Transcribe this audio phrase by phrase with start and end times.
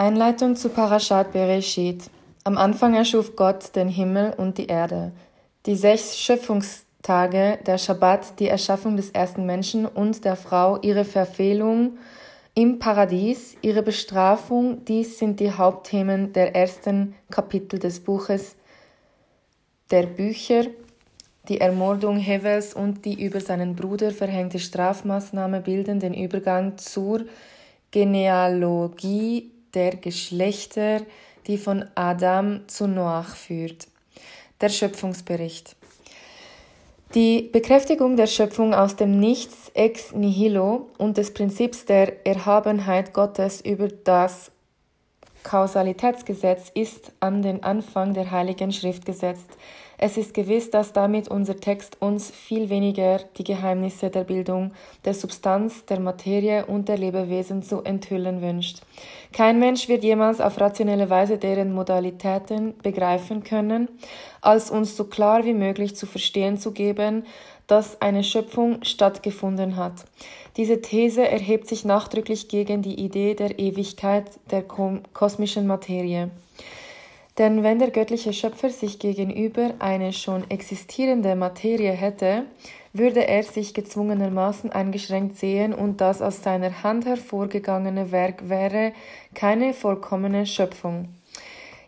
[0.00, 2.08] Einleitung zu Parashat Bereshit.
[2.44, 5.10] Am Anfang erschuf Gott den Himmel und die Erde.
[5.66, 11.98] Die sechs Schöpfungstage, der Schabbat, die Erschaffung des ersten Menschen und der Frau, ihre Verfehlung
[12.54, 18.54] im Paradies, ihre Bestrafung, dies sind die Hauptthemen der ersten Kapitel des Buches
[19.90, 20.66] der Bücher,
[21.48, 27.24] die Ermordung Hevels und die über seinen Bruder verhängte Strafmaßnahme bilden den Übergang zur
[27.90, 31.02] Genealogie der Geschlechter,
[31.46, 33.88] die von Adam zu Noach führt.
[34.60, 35.76] Der Schöpfungsbericht.
[37.14, 43.62] Die Bekräftigung der Schöpfung aus dem Nichts ex nihilo und des Prinzips der Erhabenheit Gottes
[43.62, 44.50] über das
[45.42, 49.48] Kausalitätsgesetz ist an den Anfang der Heiligen Schrift gesetzt.
[50.00, 54.70] Es ist gewiss, dass damit unser Text uns viel weniger die Geheimnisse der Bildung,
[55.04, 58.80] der Substanz, der Materie und der Lebewesen zu enthüllen wünscht.
[59.32, 63.88] Kein Mensch wird jemals auf rationelle Weise deren Modalitäten begreifen können,
[64.40, 67.24] als uns so klar wie möglich zu verstehen zu geben,
[67.66, 70.04] dass eine Schöpfung stattgefunden hat.
[70.56, 76.30] Diese These erhebt sich nachdrücklich gegen die Idee der Ewigkeit der kosmischen Materie.
[77.38, 82.46] Denn wenn der göttliche Schöpfer sich gegenüber eine schon existierende Materie hätte,
[82.92, 88.92] würde er sich gezwungenermaßen eingeschränkt sehen und das aus seiner Hand hervorgegangene Werk wäre
[89.34, 91.08] keine vollkommene Schöpfung.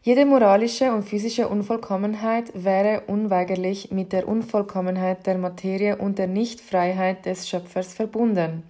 [0.02, 7.26] Jede moralische und physische Unvollkommenheit wäre unweigerlich mit der Unvollkommenheit der Materie und der Nichtfreiheit
[7.26, 8.62] des Schöpfers verbunden.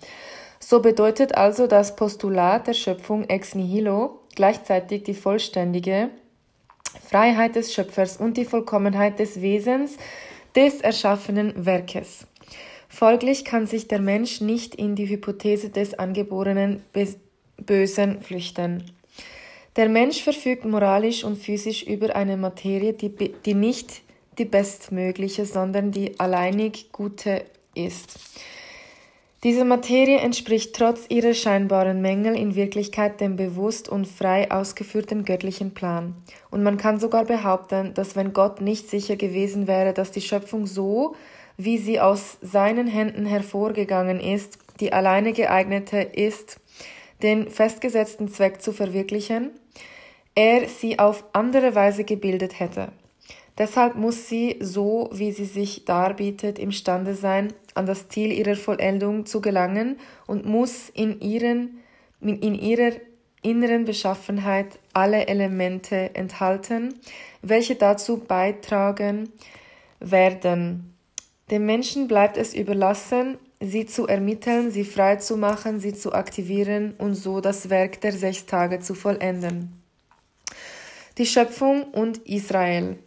[0.59, 6.11] So bedeutet also das Postulat der Schöpfung ex nihilo gleichzeitig die vollständige
[7.11, 9.97] Freiheit des Schöpfers und die Vollkommenheit des Wesens
[10.55, 12.25] des erschaffenen Werkes.
[12.89, 16.85] Folglich kann sich der Mensch nicht in die Hypothese des angeborenen
[17.57, 18.85] Bösen flüchten.
[19.75, 23.09] Der Mensch verfügt moralisch und physisch über eine Materie, die,
[23.45, 24.03] die nicht
[24.39, 27.45] die bestmögliche, sondern die alleinig gute
[27.75, 28.21] ist.
[29.43, 35.73] Diese Materie entspricht trotz ihrer scheinbaren Mängel in Wirklichkeit dem bewusst und frei ausgeführten göttlichen
[35.73, 36.15] Plan.
[36.51, 40.67] Und man kann sogar behaupten, dass wenn Gott nicht sicher gewesen wäre, dass die Schöpfung
[40.67, 41.15] so,
[41.57, 46.61] wie sie aus seinen Händen hervorgegangen ist, die alleine geeignete ist,
[47.23, 49.53] den festgesetzten Zweck zu verwirklichen,
[50.35, 52.93] er sie auf andere Weise gebildet hätte.
[53.59, 59.27] Deshalb muss sie, so wie sie sich darbietet, imstande sein, an das Ziel ihrer Vollendung
[59.27, 61.81] zu gelangen und muss in, ihren,
[62.21, 62.93] in ihrer
[63.43, 66.95] inneren Beschaffenheit alle Elemente enthalten,
[67.43, 69.31] welche dazu beitragen
[69.99, 70.95] werden.
[71.51, 76.95] Dem Menschen bleibt es überlassen, sie zu ermitteln, sie frei zu machen, sie zu aktivieren
[76.99, 79.83] und so das Werk der sechs Tage zu vollenden.
[81.19, 82.99] Die Schöpfung und Israel.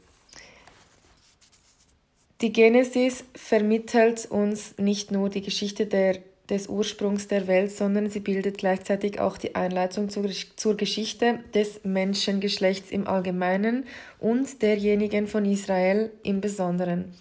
[2.41, 6.17] Die Genesis vermittelt uns nicht nur die Geschichte der,
[6.49, 11.85] des Ursprungs der Welt, sondern sie bildet gleichzeitig auch die Einleitung zur, zur Geschichte des
[11.85, 13.85] Menschengeschlechts im Allgemeinen
[14.19, 17.13] und derjenigen von Israel im Besonderen.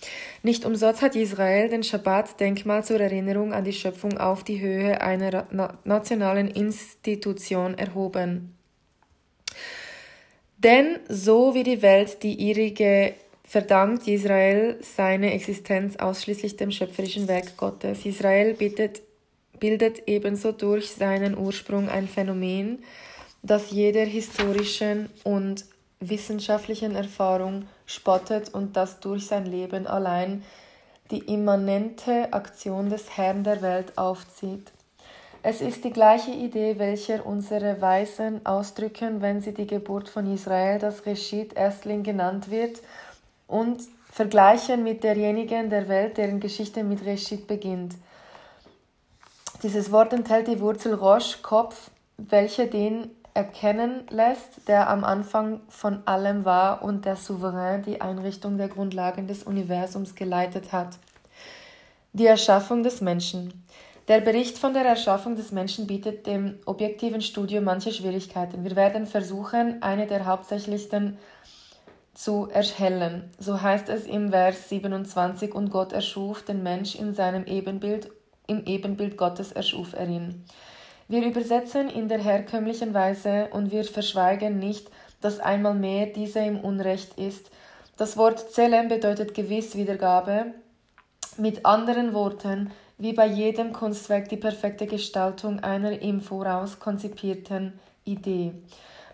[0.43, 5.01] Nicht umsonst hat Israel den Schabbat Denkmal zur Erinnerung an die Schöpfung auf die Höhe
[5.01, 5.47] einer
[5.85, 8.57] nationalen Institution erhoben.
[10.59, 13.15] Denn so wie die Welt die ihrige
[13.53, 18.07] verdankt Israel seine Existenz ausschließlich dem schöpferischen Werk Gottes.
[18.07, 19.03] Israel bittet,
[19.61, 22.83] bildet ebenso durch seinen Ursprung ein Phänomen,
[23.43, 25.67] das jeder historischen und
[26.01, 30.43] wissenschaftlichen Erfahrung spottet und das durch sein Leben allein
[31.11, 34.73] die immanente Aktion des Herrn der Welt aufzieht.
[35.43, 40.79] Es ist die gleiche Idee, welche unsere Weisen ausdrücken, wenn sie die Geburt von Israel,
[40.79, 42.81] das Reschit, Erstling genannt wird
[43.53, 47.95] und vergleichen mit derjenigen der Welt, deren Geschichte mit Reshit beginnt.
[49.63, 56.03] Dieses Wort enthält die Wurzel Rosh, Kopf, welche den erkennen lässt, der am Anfang von
[56.07, 60.99] allem war und der souverän die Einrichtung der Grundlagen des Universums geleitet hat.
[62.13, 63.65] Die Erschaffung des Menschen.
[64.09, 68.65] Der Bericht von der Erschaffung des Menschen bietet dem objektiven Studium manche Schwierigkeiten.
[68.65, 71.19] Wir werden versuchen, eine der hauptsächlichsten
[72.15, 73.31] zu erhellen.
[73.39, 78.11] So heißt es im Vers 27, und Gott erschuf den Mensch in seinem Ebenbild,
[78.47, 80.45] im Ebenbild Gottes erschuf er ihn.
[81.09, 84.89] Wir übersetzen in der herkömmlichen Weise und wir verschweigen nicht,
[85.21, 87.51] dass einmal mehr dieser im Unrecht ist.
[87.97, 90.47] Das Wort Zelem bedeutet gewiss Wiedergabe.
[91.37, 98.53] Mit anderen Worten, wie bei jedem Kunstwerk die perfekte Gestaltung einer im Voraus konzipierten Idee.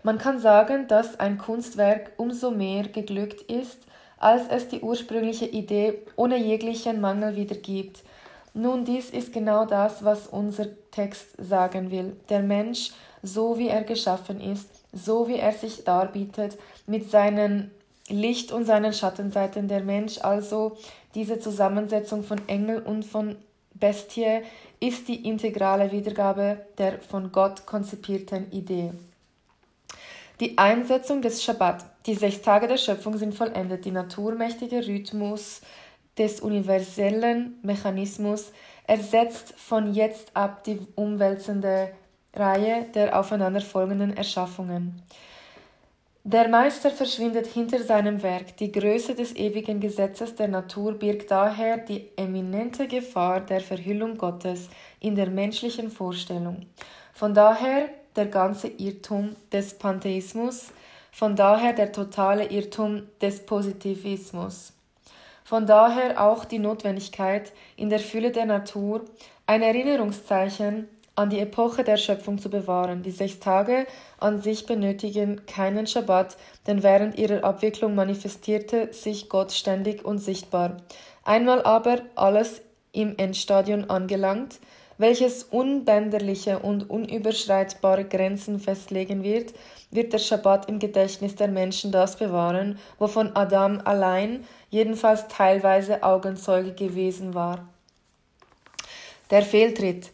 [0.03, 3.79] Man kann sagen, dass ein Kunstwerk umso mehr geglückt ist,
[4.17, 8.03] als es die ursprüngliche Idee ohne jeglichen Mangel wiedergibt.
[8.53, 12.15] Nun, dies ist genau das, was unser Text sagen will.
[12.29, 12.91] Der Mensch,
[13.21, 16.57] so wie er geschaffen ist, so wie er sich darbietet,
[16.87, 17.71] mit seinen
[18.09, 20.77] Licht- und seinen Schattenseiten, der Mensch, also
[21.13, 23.35] diese Zusammensetzung von Engel und von
[23.73, 24.41] Bestie,
[24.79, 28.91] ist die integrale Wiedergabe der von Gott konzipierten Idee.
[30.39, 31.83] Die Einsetzung des Schabbat.
[32.05, 33.83] Die sechs Tage der Schöpfung sind vollendet.
[33.83, 35.59] Die naturmächtige Rhythmus
[36.17, 38.53] des universellen Mechanismus
[38.87, 41.91] ersetzt von jetzt ab die umwälzende
[42.33, 45.01] Reihe der aufeinanderfolgenden Erschaffungen.
[46.23, 48.55] Der Meister verschwindet hinter seinem Werk.
[48.57, 54.69] Die Größe des ewigen Gesetzes der Natur birgt daher die eminente Gefahr der Verhüllung Gottes
[55.01, 56.65] in der menschlichen Vorstellung.
[57.13, 60.67] Von daher der ganze Irrtum des Pantheismus,
[61.11, 64.73] von daher der totale Irrtum des Positivismus.
[65.43, 69.05] Von daher auch die Notwendigkeit, in der Fülle der Natur
[69.47, 73.03] ein Erinnerungszeichen an die Epoche der Schöpfung zu bewahren.
[73.03, 73.85] Die sechs Tage
[74.19, 80.77] an sich benötigen keinen Schabbat, denn während ihrer Abwicklung manifestierte sich Gott ständig und sichtbar.
[81.25, 82.61] Einmal aber alles
[82.93, 84.59] im Endstadion angelangt,
[84.99, 89.53] welches unbänderliche und unüberschreitbare Grenzen festlegen wird,
[89.91, 96.73] wird der Schabbat im Gedächtnis der Menschen das bewahren, wovon Adam allein, jedenfalls teilweise Augenzeuge
[96.73, 97.67] gewesen war.
[99.31, 100.11] Der Fehltritt.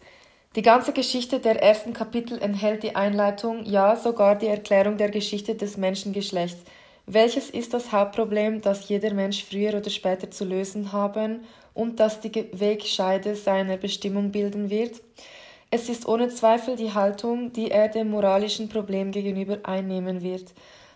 [0.55, 5.55] Die ganze Geschichte der ersten Kapitel enthält die Einleitung, ja sogar die Erklärung der Geschichte
[5.55, 6.61] des Menschengeschlechts.
[7.07, 11.41] Welches ist das Hauptproblem, das jeder Mensch früher oder später zu lösen haben
[11.75, 15.01] und das die Wegscheide seiner Bestimmung bilden wird.
[15.69, 20.53] Es ist ohne Zweifel die Haltung, die er dem moralischen Problem gegenüber einnehmen wird.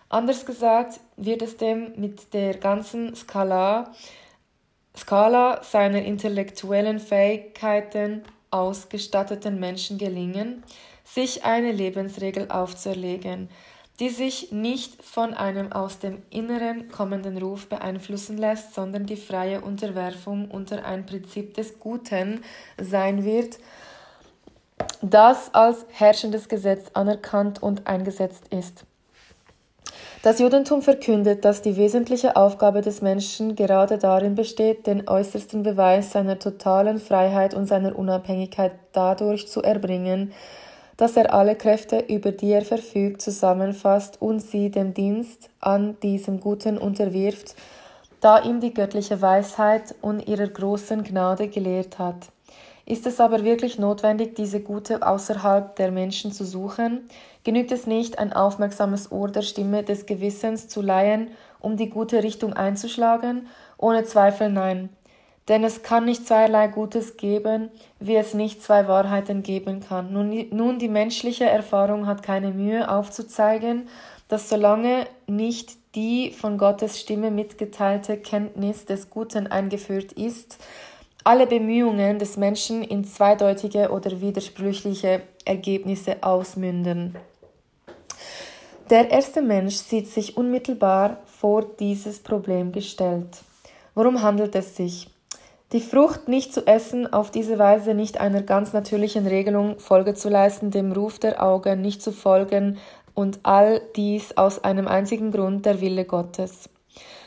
[0.08, 3.92] Anders gesagt wird es dem mit der ganzen Skala,
[4.96, 10.64] Skala seiner intellektuellen Fähigkeiten ausgestatteten Menschen gelingen,
[11.04, 13.48] sich eine Lebensregel aufzuerlegen,
[14.00, 19.60] die sich nicht von einem aus dem Inneren kommenden Ruf beeinflussen lässt, sondern die freie
[19.60, 22.42] Unterwerfung unter ein Prinzip des Guten
[22.80, 23.58] sein wird,
[25.02, 28.84] das als herrschendes Gesetz anerkannt und eingesetzt ist.
[30.22, 36.12] Das Judentum verkündet, dass die wesentliche Aufgabe des Menschen gerade darin besteht, den äußersten Beweis
[36.12, 40.32] seiner totalen Freiheit und seiner Unabhängigkeit dadurch zu erbringen,
[41.00, 46.40] dass er alle Kräfte, über die er verfügt, zusammenfasst und sie dem Dienst an diesem
[46.40, 47.54] Guten unterwirft,
[48.20, 52.28] da ihm die göttliche Weisheit und ihrer großen Gnade gelehrt hat.
[52.84, 57.08] Ist es aber wirklich notwendig, diese Gute außerhalb der Menschen zu suchen?
[57.44, 61.30] Genügt es nicht, ein aufmerksames Ohr der Stimme des Gewissens zu leihen,
[61.60, 63.46] um die gute Richtung einzuschlagen?
[63.78, 64.90] Ohne Zweifel nein.
[65.50, 70.12] Denn es kann nicht zweierlei Gutes geben, wie es nicht zwei Wahrheiten geben kann.
[70.12, 73.88] Nun, nun die menschliche Erfahrung hat keine Mühe aufzuzeigen,
[74.28, 80.56] dass solange nicht die von Gottes Stimme mitgeteilte Kenntnis des Guten eingeführt ist,
[81.24, 87.16] alle Bemühungen des Menschen in zweideutige oder widersprüchliche Ergebnisse ausmünden.
[88.88, 93.38] Der erste Mensch sieht sich unmittelbar vor dieses Problem gestellt.
[93.96, 95.08] Worum handelt es sich?
[95.72, 100.28] Die Frucht nicht zu essen, auf diese Weise nicht einer ganz natürlichen Regelung Folge zu
[100.28, 102.78] leisten, dem Ruf der Augen nicht zu folgen
[103.14, 106.68] und all dies aus einem einzigen Grund der Wille Gottes.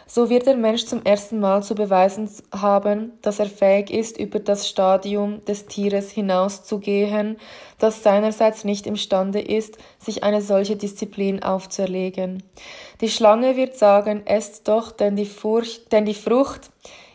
[0.06, 4.40] So wird der Mensch zum ersten Mal zu beweisen haben, dass er fähig ist, über
[4.40, 7.38] das Stadium des Tieres hinauszugehen,
[7.80, 12.44] das seinerseits nicht imstande ist, sich eine solche Disziplin aufzuerlegen.
[13.00, 16.70] Die Schlange wird sagen, esst doch, denn die, Furcht, denn die Frucht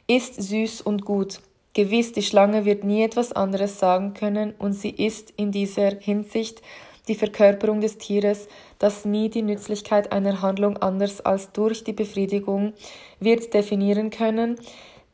[0.09, 1.41] ist süß und gut.
[1.75, 6.63] Gewiss, die Schlange wird nie etwas anderes sagen können, und sie ist in dieser Hinsicht
[7.07, 8.49] die Verkörperung des Tieres,
[8.79, 12.73] das nie die Nützlichkeit einer Handlung anders als durch die Befriedigung
[13.21, 14.59] wird definieren können,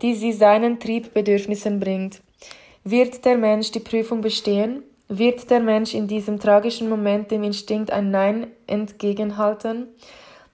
[0.00, 2.20] die sie seinen Triebbedürfnissen bringt.
[2.84, 4.82] Wird der Mensch die Prüfung bestehen?
[5.08, 9.88] Wird der Mensch in diesem tragischen Moment dem Instinkt ein Nein entgegenhalten?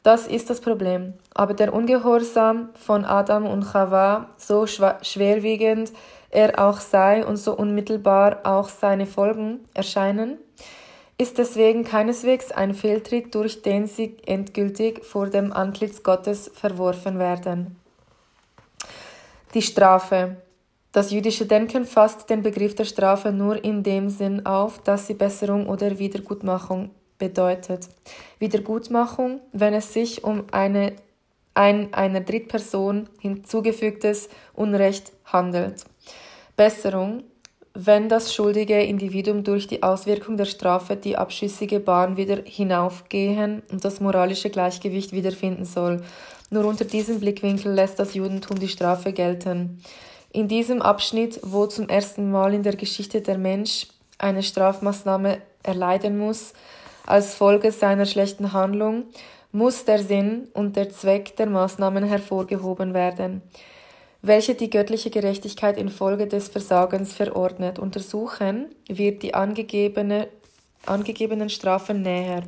[0.02, 1.14] Das ist das Problem.
[1.34, 5.92] Aber der Ungehorsam von Adam und Chava, so schwerwiegend
[6.30, 10.38] er auch sei und so unmittelbar auch seine Folgen erscheinen,
[11.18, 17.76] ist deswegen keineswegs ein Fehltritt, durch den sie endgültig vor dem Antlitz Gottes verworfen werden.
[19.52, 20.36] Die Strafe.
[20.92, 25.14] Das jüdische Denken fasst den Begriff der Strafe nur in dem Sinn auf, dass sie
[25.14, 26.90] Besserung oder Wiedergutmachung
[27.20, 27.88] bedeutet.
[28.40, 30.94] Wiedergutmachung, wenn es sich um eine,
[31.54, 35.84] ein einer Drittperson hinzugefügtes Unrecht handelt.
[36.56, 37.22] Besserung,
[37.74, 43.84] wenn das schuldige Individuum durch die Auswirkung der Strafe die abschüssige Bahn wieder hinaufgehen und
[43.84, 46.02] das moralische Gleichgewicht wiederfinden soll.
[46.50, 49.80] Nur unter diesem Blickwinkel lässt das Judentum die Strafe gelten.
[50.32, 53.86] In diesem Abschnitt, wo zum ersten Mal in der Geschichte der Mensch
[54.18, 56.52] eine Strafmaßnahme erleiden muss,
[57.10, 59.04] als Folge seiner schlechten Handlung,
[59.52, 63.42] muss der Sinn und der Zweck der Maßnahmen hervorgehoben werden,
[64.22, 67.78] welche die göttliche Gerechtigkeit infolge des Versagens verordnet.
[67.78, 70.28] Untersuchen wird die angegebene,
[70.86, 72.44] angegebenen Strafen näher.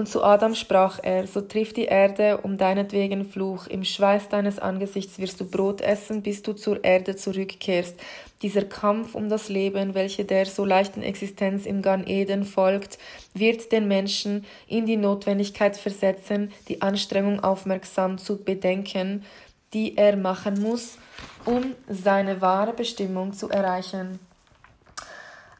[0.00, 4.58] Und zu Adam sprach er, so trifft die Erde um deinetwegen Fluch, im Schweiß deines
[4.58, 8.00] Angesichts wirst du Brot essen, bis du zur Erde zurückkehrst.
[8.40, 12.96] Dieser Kampf um das Leben, welcher der so leichten Existenz im Gan Eden folgt,
[13.34, 19.26] wird den Menschen in die Notwendigkeit versetzen, die Anstrengung aufmerksam zu bedenken,
[19.74, 20.96] die er machen muss,
[21.44, 24.18] um seine wahre Bestimmung zu erreichen.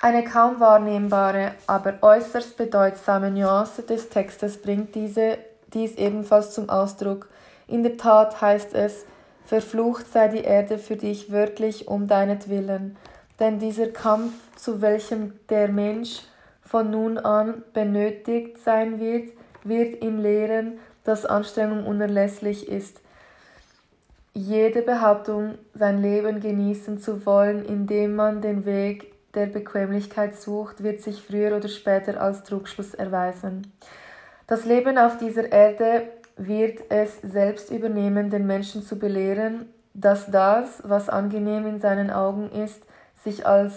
[0.03, 5.37] Eine kaum wahrnehmbare, aber äußerst bedeutsame Nuance des Textes bringt diese,
[5.75, 7.29] dies ebenfalls zum Ausdruck.
[7.67, 9.05] In der Tat heißt es,
[9.45, 12.97] Verflucht sei die Erde für dich wörtlich um deinetwillen,
[13.41, 16.23] denn dieser Kampf, zu welchem der Mensch
[16.63, 19.33] von nun an benötigt sein wird,
[19.65, 23.03] wird ihn lehren, dass Anstrengung unerlässlich ist.
[24.33, 31.01] Jede Behauptung, sein Leben genießen zu wollen, indem man den Weg der Bequemlichkeit sucht, wird
[31.03, 33.73] sich früher oder später als Trugschluss erweisen.
[34.47, 40.83] Das Leben auf dieser Erde wird es selbst übernehmen, den Menschen zu belehren, dass das,
[40.85, 42.83] was angenehm in seinen Augen ist,
[43.23, 43.75] sich als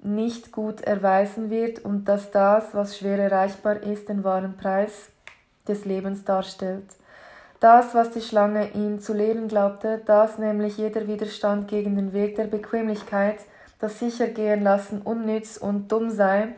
[0.00, 5.10] nicht gut erweisen wird und dass das, was schwer erreichbar ist, den wahren Preis
[5.66, 6.84] des Lebens darstellt.
[7.60, 12.36] Das, was die Schlange ihn zu lehren glaubte, dass nämlich jeder Widerstand gegen den Weg
[12.36, 13.38] der Bequemlichkeit
[13.78, 16.54] das Sichergehen lassen unnütz und dumm sei,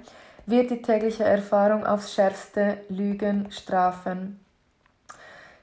[0.47, 4.41] wird die tägliche Erfahrung aufs schärfste Lügen strafen.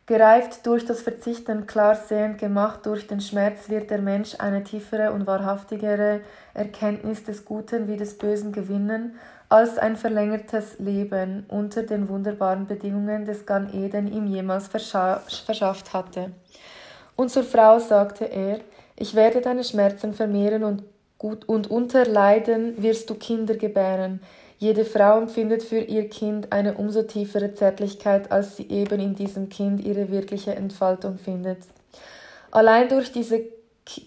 [0.05, 5.11] Gereift durch das Verzichten, klar sehend gemacht durch den Schmerz, wird der Mensch eine tiefere
[5.11, 6.21] und wahrhaftigere
[6.53, 9.15] Erkenntnis des Guten wie des Bösen gewinnen,
[9.49, 16.31] als ein verlängertes Leben unter den wunderbaren Bedingungen des Gan Eden ihm jemals verschafft hatte.
[17.17, 18.59] Und zur Frau sagte er,
[18.95, 20.83] ich werde deine Schmerzen vermehren und
[21.17, 24.21] Gut, und unter Leiden wirst du Kinder gebären.
[24.59, 29.49] Jede Frau empfindet für ihr Kind eine umso tiefere Zärtlichkeit, als sie eben in diesem
[29.49, 31.59] Kind ihre wirkliche Entfaltung findet.
[32.51, 33.41] Allein durch diese,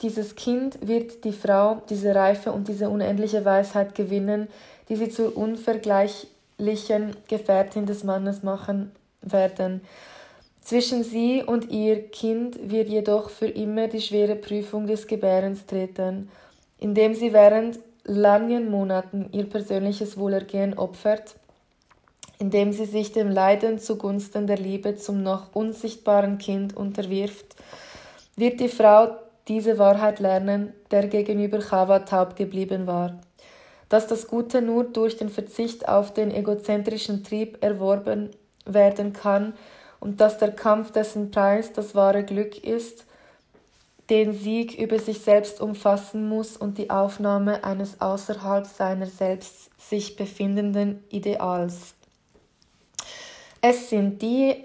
[0.03, 4.49] dieses Kind wird die Frau diese Reife und diese unendliche Weisheit gewinnen,
[4.89, 9.81] die sie zur unvergleichlichen Gefährtin des Mannes machen werden.
[10.63, 16.29] Zwischen sie und ihr Kind wird jedoch für immer die schwere Prüfung des Gebärens treten
[16.81, 21.37] indem sie während langen Monaten ihr persönliches Wohlergehen opfert,
[22.39, 27.55] indem sie sich dem Leiden zugunsten der Liebe zum noch unsichtbaren Kind unterwirft,
[28.35, 29.11] wird die Frau
[29.47, 33.21] diese Wahrheit lernen, der gegenüber Chava taub geblieben war,
[33.91, 38.31] dass das Gute nur durch den Verzicht auf den egozentrischen Trieb erworben
[38.65, 39.53] werden kann
[39.99, 43.05] und dass der Kampf dessen Preis das wahre Glück ist,
[44.11, 50.17] den Sieg über sich selbst umfassen muss und die Aufnahme eines außerhalb seiner selbst sich
[50.17, 51.95] befindenden Ideals.
[53.63, 54.57] Es sind die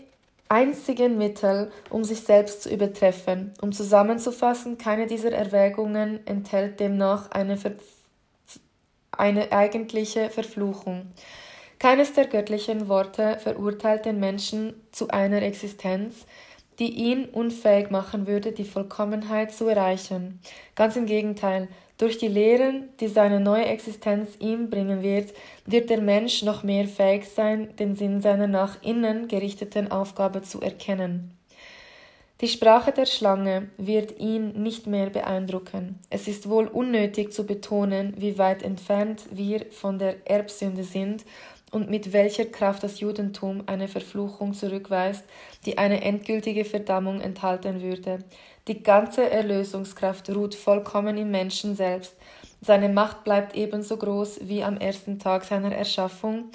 [0.50, 3.54] einzigen Mittel, um sich selbst zu übertreffen.
[3.62, 7.60] Um zusammenzufassen, keine dieser Erwägungen enthält demnach eine,
[9.12, 11.12] eine eigentliche Verfluchung.
[11.78, 16.25] Keines der göttlichen Worte verurteilt den Menschen zu einer Existenz,
[16.79, 20.39] die ihn unfähig machen würde, die Vollkommenheit zu erreichen.
[20.75, 21.67] Ganz im Gegenteil,
[21.98, 25.34] durch die Lehren, die seine neue Existenz ihm bringen wird,
[25.65, 30.60] wird der Mensch noch mehr fähig sein, den Sinn seiner nach innen gerichteten Aufgabe zu
[30.60, 31.32] erkennen.
[32.41, 36.00] Die Sprache der Schlange wird ihn nicht mehr beeindrucken.
[36.10, 41.24] Es ist wohl unnötig zu betonen, wie weit entfernt wir von der Erbsünde sind
[41.75, 45.25] und mit welcher Kraft das Judentum eine Verfluchung zurückweist,
[45.65, 48.20] die eine endgültige Verdammung enthalten würde.
[48.70, 52.15] Die ganze Erlösungskraft ruht vollkommen im Menschen selbst.
[52.62, 56.46] Seine Macht bleibt ebenso groß wie am ersten Tag seiner Erschaffung,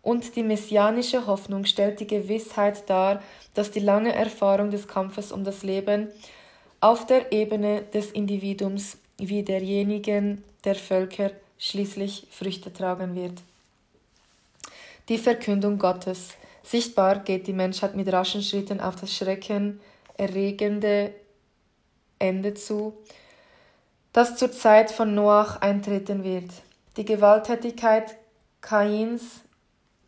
[0.00, 5.44] und die messianische Hoffnung stellt die Gewissheit dar, dass die lange Erfahrung des Kampfes um
[5.44, 6.08] das Leben
[6.80, 13.42] auf der Ebene des Individuums wie derjenigen der Völker schließlich Früchte tragen wird.
[15.08, 16.30] Die Verkündung Gottes.
[16.62, 21.12] Sichtbar geht die Menschheit mit raschen Schritten auf das schreckenerregende
[22.20, 22.94] Ende zu,
[24.12, 26.50] das zur Zeit von Noach eintreten wird.
[26.96, 28.16] Die Gewalttätigkeit
[28.60, 29.40] Kains,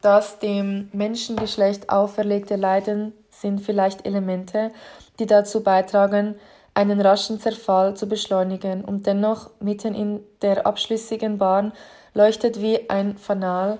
[0.01, 4.71] das dem Menschengeschlecht auferlegte Leiden sind vielleicht Elemente,
[5.19, 6.37] die dazu beitragen,
[6.75, 11.73] einen raschen Zerfall zu beschleunigen, und dennoch mitten in der abschlüssigen Bahn
[12.15, 13.79] leuchtet wie ein Fanal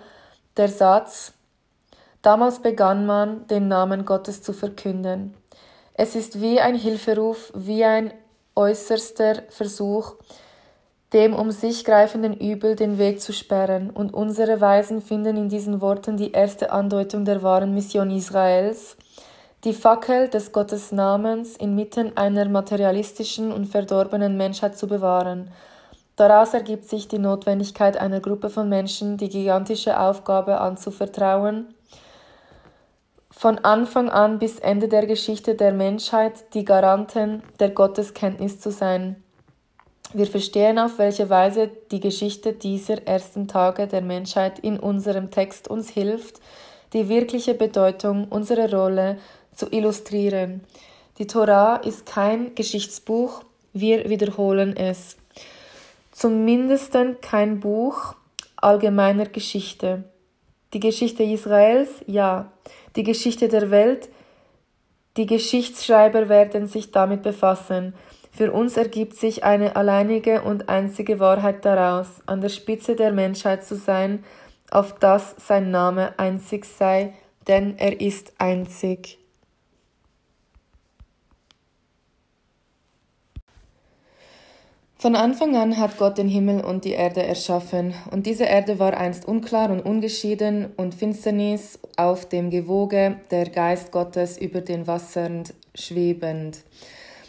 [0.57, 1.33] der Satz
[2.25, 5.35] Damals begann man, den Namen Gottes zu verkünden.
[5.93, 8.15] Es ist wie ein Hilferuf, wie ein
[8.57, 10.15] äußerster Versuch,
[11.13, 15.83] dem um sich greifenden Übel den Weg zu sperren, und unsere Weisen finden in diesen
[15.83, 18.97] Worten die erste Andeutung der wahren Mission Israels,
[19.65, 25.51] die Fackel des Gottesnamens inmitten einer materialistischen und verdorbenen Menschheit zu bewahren.
[26.17, 31.75] Daraus ergibt sich die Notwendigkeit einer Gruppe von Menschen, die gigantische Aufgabe anzuvertrauen,
[33.31, 39.23] von Anfang an bis Ende der Geschichte der Menschheit die Garanten der Gotteskenntnis zu sein.
[40.13, 45.67] Wir verstehen, auf welche Weise die Geschichte dieser ersten Tage der Menschheit in unserem Text
[45.67, 46.41] uns hilft,
[46.93, 49.19] die wirkliche Bedeutung unserer Rolle
[49.53, 50.61] zu illustrieren.
[51.19, 53.43] Die Tora ist kein Geschichtsbuch,
[53.73, 55.17] wir wiederholen es.
[56.15, 58.15] Zumindest kein Buch
[58.55, 60.05] allgemeiner Geschichte.
[60.73, 62.53] Die Geschichte Israels, ja.
[62.95, 64.09] Die Geschichte der Welt,
[65.17, 67.95] die Geschichtsschreiber werden sich damit befassen.
[68.31, 73.65] Für uns ergibt sich eine alleinige und einzige Wahrheit daraus, an der Spitze der Menschheit
[73.65, 74.23] zu sein,
[74.71, 77.15] auf dass sein Name einzig sei,
[77.49, 79.19] denn er ist einzig.
[85.05, 88.97] Von Anfang an hat Gott den Himmel und die Erde erschaffen, und diese Erde war
[88.97, 95.45] einst unklar und ungeschieden und Finsternis auf dem Gewoge, der Geist Gottes über den Wassern
[95.75, 96.61] schwebend.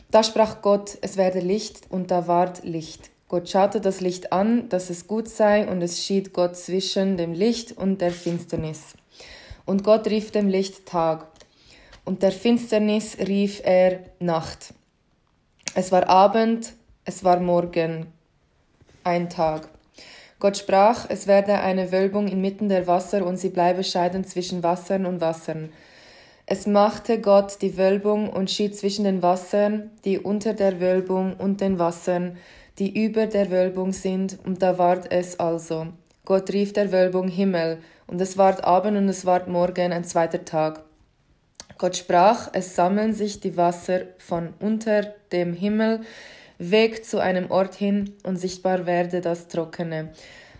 [0.10, 3.10] Da sprach Gott, es werde Licht, und da ward Licht.
[3.28, 7.34] Gott schaute das Licht an, dass es gut sei, und es schied Gott zwischen dem
[7.34, 8.94] Licht und der Finsternis.
[9.66, 11.28] Und Gott rief dem Licht Tag,
[12.06, 14.74] und der Finsternis rief er Nacht.
[15.74, 16.72] Es war Abend,
[17.08, 18.08] es war Morgen,
[19.04, 19.70] ein Tag.
[20.40, 25.06] Gott sprach, es werde eine Wölbung inmitten der Wasser und sie bleibe scheiden zwischen Wassern
[25.06, 25.70] und Wassern.
[26.48, 31.62] Es machte Gott die Wölbung und schied zwischen den Wassern, die unter der Wölbung und
[31.62, 32.38] den Wassern,
[32.80, 35.88] die über der Wölbung sind, und da ward es also.
[36.26, 40.44] Gott rief der Wölbung Himmel, und es ward Abend und es ward Morgen ein zweiter
[40.44, 40.82] Tag.
[41.78, 46.02] Gott sprach, es sammeln sich die Wasser von unter dem Himmel
[46.58, 50.10] Weg zu einem Ort hin und sichtbar werde das Trockene.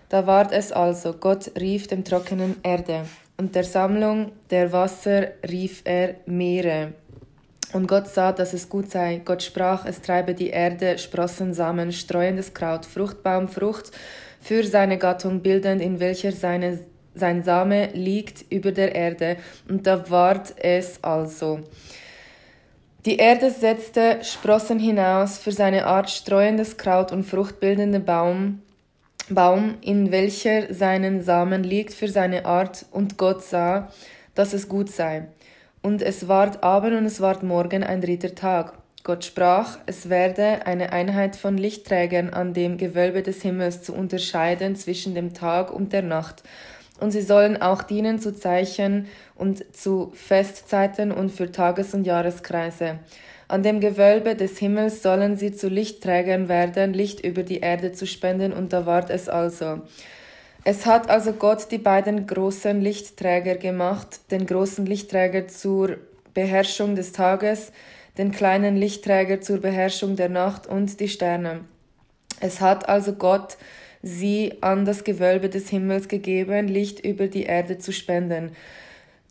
[0.10, 3.06] Da ward es also, Gott rief dem Trockenen Erde,
[3.38, 6.94] und der Sammlung der Wasser rief er Meere.
[7.74, 9.22] Und Gott sah, dass es gut sei.
[9.26, 13.92] Gott sprach, es treibe die Erde Sprossen, Samen, streuendes Kraut, Fruchtbaum, Frucht
[14.40, 16.80] für seine Gattung bildend, in welcher seine,
[17.16, 19.38] sein Same liegt über der Erde.
[19.68, 21.60] Und da ward es also.
[23.06, 28.64] Die Erde setzte Sprossen hinaus für seine Art streuendes Kraut und fruchtbildende Baum,
[29.30, 33.90] Baum, in welcher seinen Samen liegt für seine Art, und Gott sah,
[34.34, 35.28] dass es gut sei.
[35.84, 38.74] Und es ward Abend und es ward Morgen ein dritter Tag.
[39.04, 44.76] Gott sprach, es werde eine Einheit von Lichtträgern an dem Gewölbe des Himmels zu unterscheiden
[44.76, 46.42] zwischen dem Tag und der Nacht,
[47.00, 53.00] und sie sollen auch dienen zu Zeichen und zu Festzeiten und für Tages- und Jahreskreise.
[53.48, 58.08] An dem Gewölbe des Himmels sollen sie zu Lichtträgern werden, Licht über die Erde zu
[58.08, 59.82] spenden, und da ward es also.
[60.64, 65.98] Es hat also Gott die beiden großen Lichtträger gemacht, den großen Lichtträger zur
[66.34, 67.72] Beherrschung des Tages,
[68.18, 71.62] den kleinen Lichtträger zur Beherrschung der Nacht und die Sterne.
[72.40, 73.58] Es hat also Gott
[74.06, 78.52] sie an das Gewölbe des Himmels gegeben, Licht über die Erde zu spenden,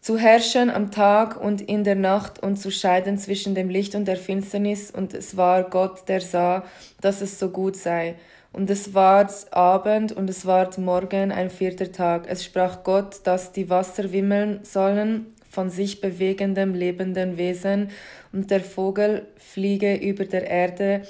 [0.01, 4.07] zu herrschen am Tag und in der Nacht und zu scheiden zwischen dem Licht und
[4.07, 6.65] der Finsternis, und es war Gott, der sah,
[7.01, 8.17] dass es so gut sei.
[8.53, 12.27] Und es ward Abend und es ward Morgen ein vierter Tag.
[12.29, 17.91] Es sprach Gott, dass die Wasser wimmeln sollen von sich bewegendem lebenden Wesen
[18.33, 21.03] und der Vogel fliege über der Erde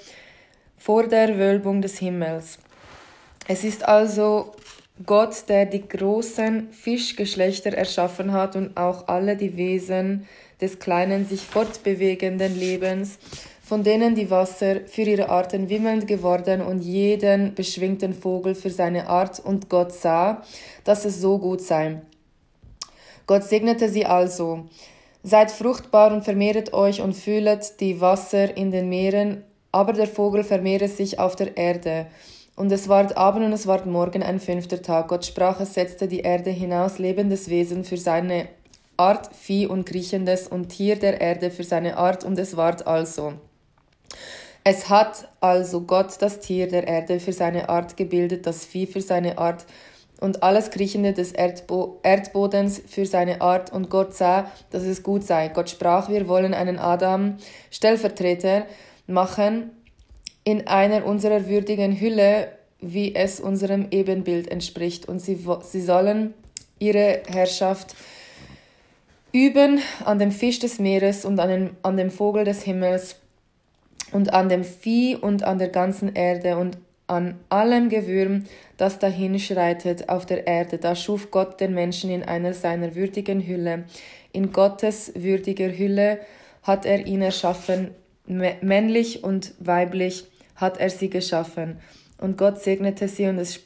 [0.78, 2.58] vor der Wölbung des Himmels.
[3.46, 4.52] Es ist also
[5.04, 10.26] Gott, der die großen Fischgeschlechter erschaffen hat und auch alle die Wesen
[10.60, 13.18] des kleinen, sich fortbewegenden Lebens,
[13.62, 19.08] von denen die Wasser für ihre Arten wimmelnd geworden und jeden beschwingten Vogel für seine
[19.08, 20.42] Art, und Gott sah,
[20.84, 22.00] dass es so gut sei.
[23.26, 24.66] Gott segnete sie also.
[25.22, 30.44] Seid fruchtbar und vermehret euch und fühlet die Wasser in den Meeren, aber der Vogel
[30.44, 32.06] vermehre sich auf der Erde.
[32.56, 35.08] Und es ward Abend und es ward Morgen ein fünfter Tag.
[35.08, 38.48] Gott sprach, es setzte die Erde hinaus lebendes Wesen für seine
[38.96, 43.32] Art, Vieh und kriechendes und Tier der Erde für seine Art, und es ward also.
[44.62, 49.00] Es hat also Gott das Tier der Erde für seine Art gebildet, das Vieh für
[49.00, 49.66] seine Art
[50.20, 53.72] und alles Kriechende des Erdbo Erdbodens für seine Art.
[53.72, 55.48] Und Gott sah, dass es gut sei.
[55.48, 57.36] Gott sprach, wir wollen einen Adam
[57.70, 58.64] Stellvertreter
[59.06, 59.72] machen
[60.44, 62.48] in einer unserer würdigen Hülle,
[62.80, 65.08] wie es unserem Ebenbild entspricht.
[65.08, 66.34] Und sie, sie sollen
[66.78, 67.96] ihre Herrschaft
[69.32, 73.16] üben an dem Fisch des Meeres und an, den, an dem Vogel des Himmels
[74.12, 78.44] und an dem Vieh und an der ganzen Erde und an allem Gewürm,
[78.76, 80.78] das dahinschreitet auf der Erde.
[80.78, 83.84] Da schuf Gott den Menschen in einer seiner würdigen Hülle.
[84.32, 86.20] In Gottes würdiger Hülle
[86.62, 87.90] hat er ihn erschaffen,
[88.26, 90.24] männlich und weiblich
[90.56, 91.78] hat er sie geschaffen.
[92.18, 93.60] Und Gott segnete sie und es,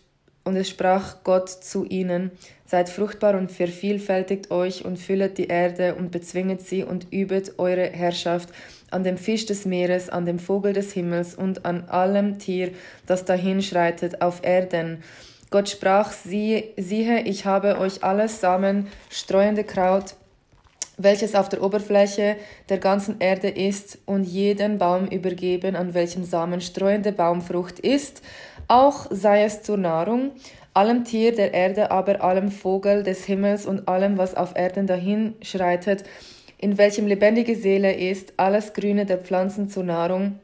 [0.44, 2.30] und es sprach Gott zu ihnen,
[2.70, 7.86] Seid fruchtbar und vervielfältigt euch und füllet die Erde und bezwinget sie und übet eure
[7.86, 8.50] Herrschaft
[8.90, 12.72] an dem Fisch des Meeres, an dem Vogel des Himmels und an allem Tier,
[13.06, 15.02] das dahinschreitet auf Erden.
[15.50, 20.14] Gott sprach, siehe, siehe, ich habe euch alles Samen, streuende Kraut,
[20.98, 22.36] welches auf der Oberfläche
[22.68, 28.22] der ganzen Erde ist, und jeden Baum übergeben, an welchem Samen streuende Baumfrucht ist,
[28.66, 30.32] auch sei es zur Nahrung,
[30.74, 36.04] allem Tier der Erde, aber allem Vogel des Himmels und allem, was auf Erden dahinschreitet,
[36.58, 40.38] in welchem lebendige Seele ist, alles Grüne der Pflanzen zur Nahrung.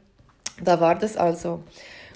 [0.63, 1.61] Da war das also.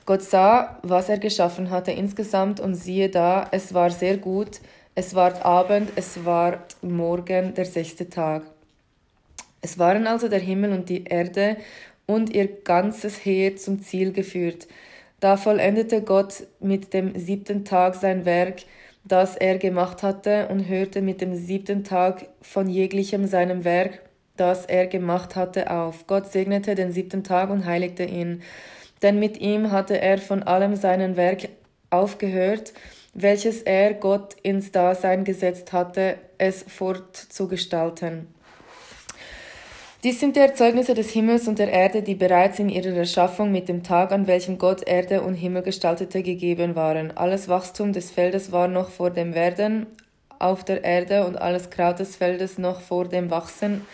[0.05, 4.59] Gott sah, was er geschaffen hatte insgesamt, und siehe da, es war sehr gut,
[4.99, 8.43] es ward Abend, es ward Morgen, der sechste Tag.
[9.61, 11.55] Es waren also der Himmel und die Erde
[12.05, 14.67] und ihr ganzes Heer zum Ziel geführt.
[15.21, 18.63] Da vollendete Gott mit dem siebten Tag sein Werk,
[19.05, 24.01] das er gemacht hatte, und hörte mit dem siebten Tag von jeglichem seinem Werk,
[24.35, 26.07] das er gemacht hatte, auf.
[26.07, 28.41] Gott segnete den siebten Tag und heiligte ihn,
[29.01, 31.47] denn mit ihm hatte er von allem seinen Werk
[31.89, 32.73] aufgehört,
[33.21, 38.27] welches er Gott ins Dasein gesetzt hatte, es fortzugestalten.
[40.03, 43.67] Dies sind die Erzeugnisse des Himmels und der Erde, die bereits in ihrer Erschaffung mit
[43.67, 47.17] dem Tag, an welchem Gott Erde und Himmel gestaltete, gegeben waren.
[47.17, 49.87] Alles Wachstum des Feldes war noch vor dem Werden
[50.39, 53.85] auf der Erde und alles Kraut des Feldes noch vor dem Wachsen,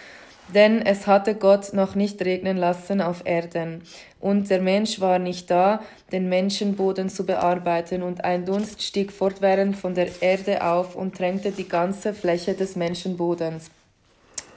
[0.53, 3.81] denn es hatte Gott noch nicht regnen lassen auf Erden.
[4.19, 5.81] Und der Mensch war nicht da,
[6.11, 11.51] den Menschenboden zu bearbeiten, und ein Dunst stieg fortwährend von der Erde auf und drängte
[11.51, 13.69] die ganze Fläche des Menschenbodens.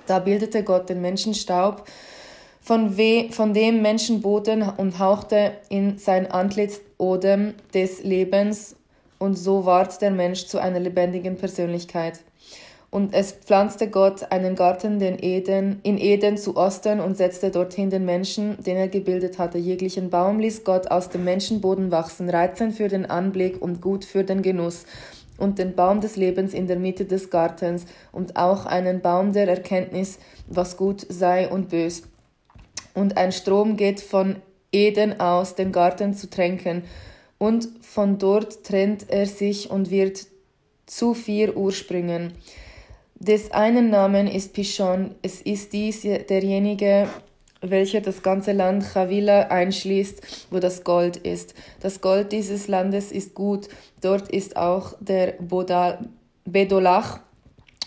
[0.06, 1.84] Da bildete Gott den Menschenstaub
[2.60, 2.94] von,
[3.30, 8.74] von dem Menschenboden und hauchte in sein Antlitz Odem des Lebens,
[9.18, 12.20] und so ward der Mensch zu einer lebendigen Persönlichkeit.
[12.90, 17.90] Und es pflanzte Gott einen Garten den Eden, in Eden zu Osten und setzte dorthin
[17.90, 19.58] den Menschen, den er gebildet hatte.
[19.58, 24.24] Jeglichen Baum ließ Gott aus dem Menschenboden wachsen, reizend für den Anblick und gut für
[24.24, 24.86] den Genuss
[25.36, 29.48] und den Baum des Lebens in der Mitte des Gartens und auch einen Baum der
[29.48, 32.02] Erkenntnis, was gut sei und bös.
[32.94, 34.36] Und ein Strom geht von
[34.72, 36.84] Eden aus, den Garten zu tränken,
[37.38, 40.26] und von dort trennt er sich und wird
[40.86, 42.32] zu vier Ursprüngen.
[43.20, 47.08] Des einen Namen ist Pishon, es ist dies derjenige,
[47.60, 51.54] welcher das ganze Land Chavila einschließt, wo das Gold ist.
[51.80, 53.68] Das Gold dieses Landes ist gut.
[54.00, 56.08] Dort ist auch der Bodal,
[56.44, 57.20] Bedolach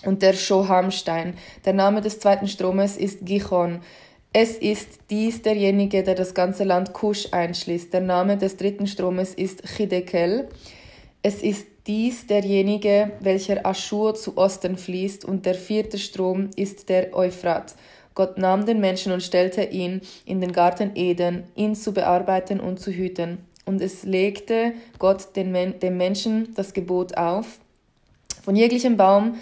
[0.05, 1.35] und der Shohamstein.
[1.63, 3.79] Der Name des zweiten Stromes ist Gichon.
[4.33, 7.93] Es ist dies derjenige, der das ganze Land Kusch einschließt.
[7.93, 10.49] Der Name des dritten Stromes ist Chidekel.
[11.21, 17.15] Es ist dies derjenige, welcher Aschur zu Osten fließt, und der vierte Strom ist der
[17.15, 17.75] Euphrat.
[18.13, 22.79] Gott nahm den Menschen und stellte ihn in den Garten Eden, ihn zu bearbeiten und
[22.79, 23.39] zu hüten.
[23.65, 27.59] Und es legte Gott den, dem Menschen das Gebot auf,
[28.43, 29.35] von jeglichem Baum,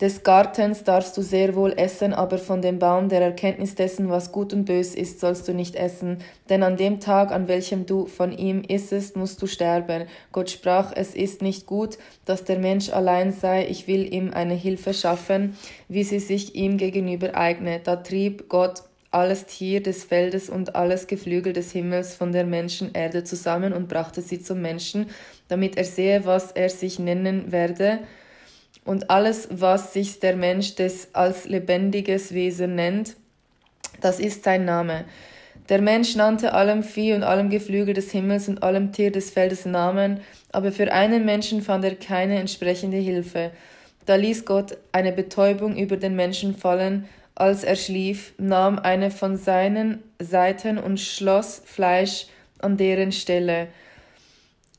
[0.00, 4.30] des Gartens darfst du sehr wohl essen, aber von dem Baum der Erkenntnis dessen, was
[4.30, 6.18] gut und bös ist, sollst du nicht essen,
[6.50, 10.04] denn an dem Tag, an welchem du von ihm issest, musst du sterben.
[10.32, 14.54] Gott sprach, es ist nicht gut, dass der Mensch allein sei, ich will ihm eine
[14.54, 15.56] Hilfe schaffen,
[15.88, 17.80] wie sie sich ihm gegenüber eigne.
[17.82, 23.24] Da trieb Gott alles Tier des Feldes und alles Geflügel des Himmels von der Menschenerde
[23.24, 25.06] zusammen und brachte sie zum Menschen,
[25.48, 28.00] damit er sehe, was er sich nennen werde.
[28.86, 33.16] Und alles, was sich der Mensch des als lebendiges Wesen nennt,
[34.00, 35.04] das ist sein Name.
[35.68, 39.66] Der Mensch nannte allem Vieh und allem Geflügel des Himmels und allem Tier des Feldes
[39.66, 40.20] Namen,
[40.52, 43.50] aber für einen Menschen fand er keine entsprechende Hilfe.
[44.06, 49.36] Da ließ Gott eine Betäubung über den Menschen fallen, als er schlief, nahm eine von
[49.36, 52.26] seinen Seiten und schloss Fleisch
[52.60, 53.66] an deren Stelle.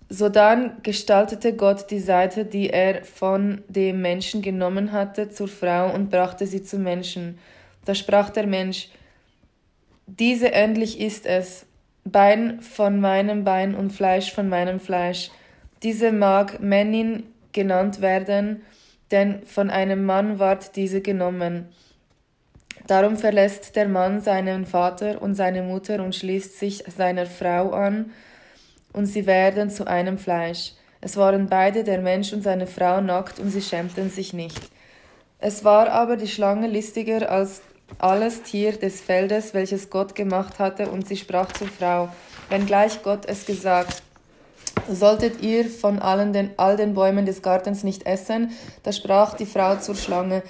[0.09, 6.09] Sodann gestaltete Gott die Seite, die er von dem Menschen genommen hatte, zur Frau und
[6.09, 7.37] brachte sie zum Menschen.
[7.85, 8.89] Da sprach der Mensch,
[10.05, 11.65] diese endlich ist es,
[12.05, 15.29] Bein von meinem Bein und Fleisch von meinem Fleisch.
[15.83, 18.61] Diese mag Männin genannt werden,
[19.11, 21.67] denn von einem Mann ward diese genommen.
[22.87, 28.11] Darum verlässt der Mann seinen Vater und seine Mutter und schließt sich seiner Frau an,
[28.97, 30.73] und sie werden zu einem Fleisch.
[31.01, 34.59] Es waren beide, der Mensch und seine Frau, nackt, und sie schämten sich nicht.
[35.37, 37.61] Es war aber die Schlange listiger als
[37.99, 42.09] alles Tier des Feldes, welches Gott gemacht hatte, und sie sprach zur Frau,
[42.49, 44.01] wenngleich Gott es gesagt,
[44.91, 49.45] solltet ihr von allen den, all den Bäumen des Gartens nicht essen, da sprach die
[49.45, 50.41] Frau zur Schlange,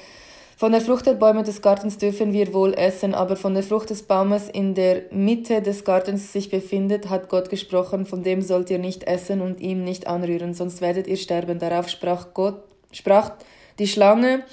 [0.58, 3.91] von der Frucht der Bäume des Gartens dürfen wir wohl essen, aber von der Frucht
[3.91, 8.72] des Baumes in der Mitte des Gartens sich befindet, hat Gott gesprochen, von dem sollt
[8.72, 11.60] ihr nicht essen und ihm nicht anrühren, sonst werdet ihr sterben.
[11.60, 13.34] Darauf sprach Gott, sprach
[13.78, 14.43] die Schlange,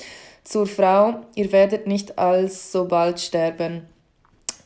[0.45, 3.87] zur Frau, ihr werdet nicht alsobald sterben.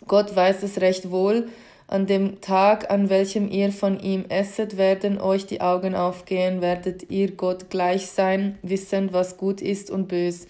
[0.09, 1.51] Gott weiß es recht wohl,
[1.87, 7.13] an dem Tag, an welchem ihr von ihm esset, werden euch die Augen aufgehen, werdet
[7.13, 10.49] ihr Gott gleich sein, wissend, was gut ist und bös.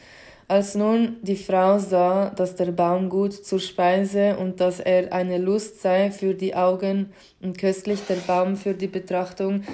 [0.50, 5.36] Als nun die Frau sah, dass der Baum gut zur Speise und dass er eine
[5.36, 9.64] Lust sei für die Augen und köstlich der Baum für die Betrachtung,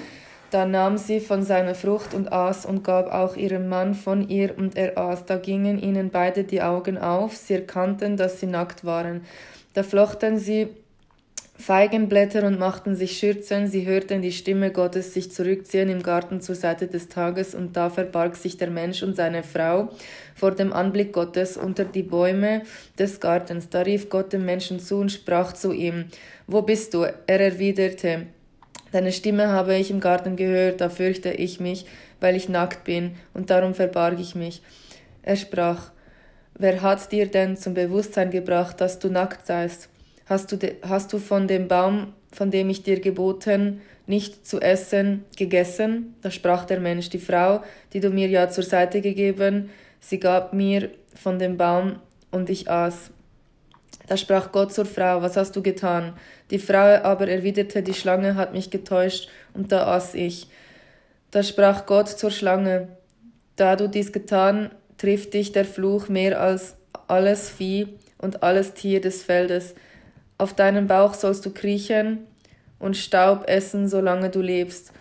[0.51, 4.57] da nahm sie von seiner Frucht und aß und gab auch ihrem Mann von ihr
[4.57, 5.25] und er aß.
[5.25, 9.21] Da gingen ihnen beide die Augen auf, sie erkannten, dass sie nackt waren.
[9.73, 10.67] Da flochten sie
[11.57, 16.55] Feigenblätter und machten sich Schürzen, sie hörten die Stimme Gottes sich zurückziehen im Garten zur
[16.55, 19.89] Seite des Tages, und da verbarg sich der Mensch und seine Frau
[20.35, 22.63] vor dem Anblick Gottes unter die Bäume
[22.99, 23.69] des Gartens.
[23.69, 26.05] Da rief Gott dem Menschen zu und sprach zu ihm,
[26.45, 27.03] Wo bist du?
[27.25, 28.27] Er erwiderte,
[28.91, 31.85] Deine Stimme habe ich im Garten gehört, da fürchte ich mich,
[32.19, 34.61] weil ich nackt bin, und darum verbarg ich mich.
[35.23, 35.91] Er sprach,
[36.57, 39.89] Wer hat dir denn zum Bewusstsein gebracht, dass du nackt seist?
[40.25, 45.23] Hast du, hast du von dem Baum, von dem ich dir geboten, nicht zu essen,
[45.37, 46.15] gegessen?
[46.21, 47.61] Da sprach der Mensch, die Frau,
[47.93, 51.99] die du mir ja zur Seite gegeben, sie gab mir von dem Baum,
[52.35, 53.11] und ich aß.
[54.07, 56.13] Da sprach Gott zur Frau, was hast du getan?
[56.51, 60.47] Die Frau aber erwiderte, die Schlange hat mich getäuscht, und da aß ich.
[61.31, 62.89] Da sprach Gott zur Schlange,
[63.55, 66.75] da du dies getan, trifft dich der Fluch mehr als
[67.07, 69.75] alles Vieh und alles Tier des Feldes.
[70.37, 72.27] Auf deinen Bauch sollst du kriechen
[72.79, 74.91] und Staub essen, solange du lebst.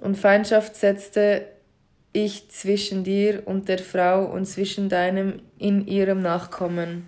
[0.00, 1.46] Und Feindschaft setzte
[2.12, 7.06] ich zwischen dir und der Frau und zwischen deinem in ihrem Nachkommen.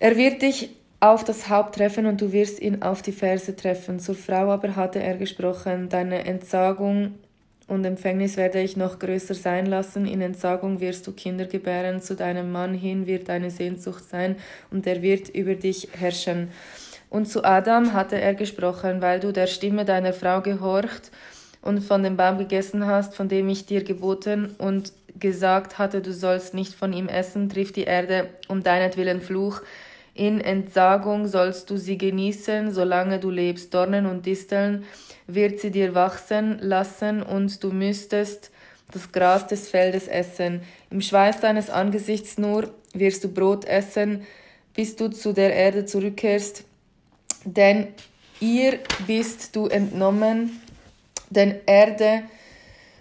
[0.00, 4.00] Er wird dich auf das Haupt treffen und du wirst ihn auf die Ferse treffen.
[4.00, 7.14] Zur Frau aber hatte er gesprochen, deine Entsagung
[7.68, 10.06] und Empfängnis werde ich noch größer sein lassen.
[10.06, 14.36] In Entsagung wirst du Kinder gebären, zu deinem Mann hin wird deine Sehnsucht sein
[14.70, 16.48] und er wird über dich herrschen.
[17.10, 21.10] Und zu Adam hatte er gesprochen, weil du der Stimme deiner Frau gehorcht
[21.60, 26.12] und von dem Baum gegessen hast, von dem ich dir geboten und gesagt hatte, du
[26.12, 29.60] sollst nicht von ihm essen, trifft die Erde um deinetwillen Fluch.
[30.18, 33.72] In Entsagung sollst du sie genießen, solange du lebst.
[33.72, 34.84] Dornen und Disteln
[35.28, 38.50] wird sie dir wachsen lassen, und du müsstest
[38.90, 40.62] das Gras des Feldes essen.
[40.90, 44.24] Im Schweiß deines Angesichts nur wirst du Brot essen,
[44.74, 46.64] bis du zu der Erde zurückkehrst.
[47.44, 47.86] Denn
[48.40, 50.60] ihr bist du entnommen,
[51.30, 52.24] denn Erde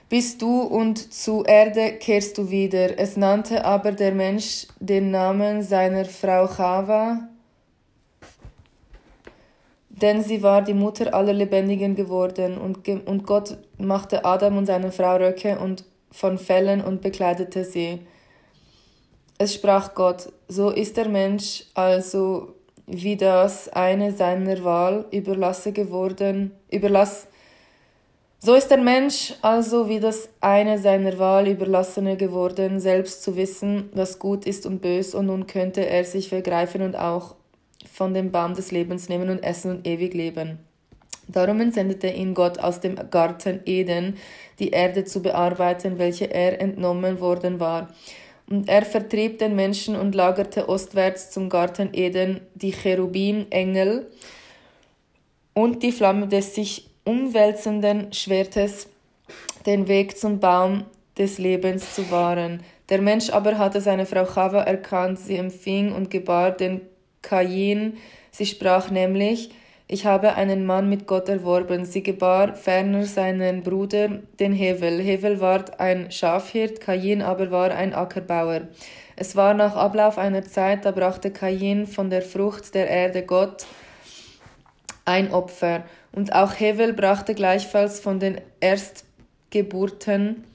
[0.09, 2.97] bist du und zu Erde kehrst du wieder.
[2.97, 7.27] Es nannte aber der Mensch den Namen seiner Frau Chava,
[9.89, 12.57] denn sie war die Mutter aller Lebendigen geworden.
[12.57, 17.99] Und, und Gott machte Adam und seine Frau Röcke und von Fellen und bekleidete sie.
[19.37, 22.55] Es sprach Gott, so ist der Mensch also
[22.87, 27.27] wie das eine seiner Wahl überlasse geworden, überlass,
[28.39, 33.89] So ist der Mensch also wie das eine seiner Wahl überlassene geworden, selbst zu wissen,
[33.93, 37.35] was gut ist und bös, und nun könnte er sich vergreifen und auch
[37.91, 40.59] von dem Baum des Lebens nehmen und essen und ewig leben.
[41.27, 44.17] Darum entsendete ihn Gott aus dem Garten Eden,
[44.59, 47.89] die Erde zu bearbeiten, welche er entnommen worden war.
[48.49, 54.09] Und er vertrieb den Menschen und lagerte ostwärts zum Garten Eden die Cherubim, Engel
[55.53, 58.89] und die Flamme des sich umwälzenden Schwertes
[59.65, 60.83] den Weg zum Baum
[61.17, 62.61] des Lebens zu wahren.
[62.89, 66.81] Der Mensch aber hatte seine Frau Chava erkannt, sie empfing und gebar den
[67.21, 67.97] Kain.
[68.31, 69.51] Sie sprach nämlich,
[69.87, 71.85] ich habe einen Mann mit Gott erworben.
[71.85, 75.01] Sie gebar ferner seinen Bruder, den Hevel.
[75.01, 78.67] Hevel war ein Schafhirt, Kain aber war ein Ackerbauer.
[79.15, 83.65] Es war nach Ablauf einer Zeit, da brachte Kain von der Frucht der Erde Gott
[85.05, 85.85] ein Opfer.
[86.17, 90.45] Und auch Hevel brachte gleichfalls von den Erstgeburten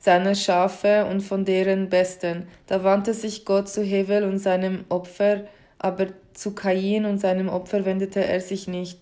[0.00, 2.48] seiner Schafe und von deren Besten.
[2.66, 5.42] Da wandte sich Gott zu Hevel und seinem Opfer,
[5.78, 8.98] aber zu Kain und seinem Opfer wendete er sich nicht.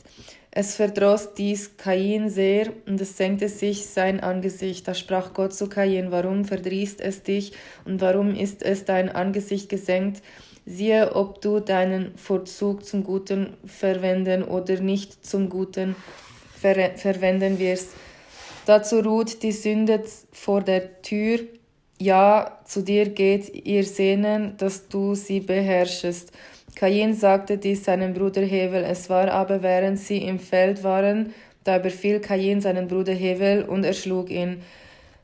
[0.50, 4.86] Es verdroß dies Kain sehr, und es senkte sich sein Angesicht.
[4.86, 7.52] Da sprach Gott zu Kain, warum verdrießt es dich,
[7.86, 10.22] und warum ist es dein Angesicht gesenkt?
[10.66, 15.94] Siehe, ob du deinen Vorzug zum Guten verwenden oder nicht zum Guten
[16.58, 17.90] ver verwenden wirst.
[18.66, 21.40] Dazu ruht die Sünde vor der Tür.
[22.00, 26.32] Ja, zu dir geht ihr Sehnen, dass du sie beherrschest.
[26.74, 28.84] Kain sagte dies seinem Bruder Hevel.
[28.84, 33.84] Es war aber, während sie im Feld waren, da überfiel Kain seinen Bruder Hevel und
[33.84, 34.62] erschlug ihn.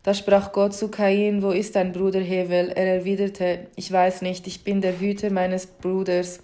[0.02, 2.70] Da sprach Gott zu Kain, wo ist dein Bruder Hevel?
[2.70, 6.40] Er erwiderte, ich weiß nicht, ich bin der Hüter meines Bruders.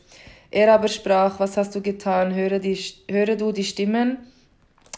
[0.51, 2.35] Er aber sprach, was hast du getan?
[2.35, 2.79] Höre, die,
[3.11, 4.19] höre du die Stimmen?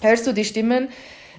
[0.00, 0.88] Hörst du die Stimmen?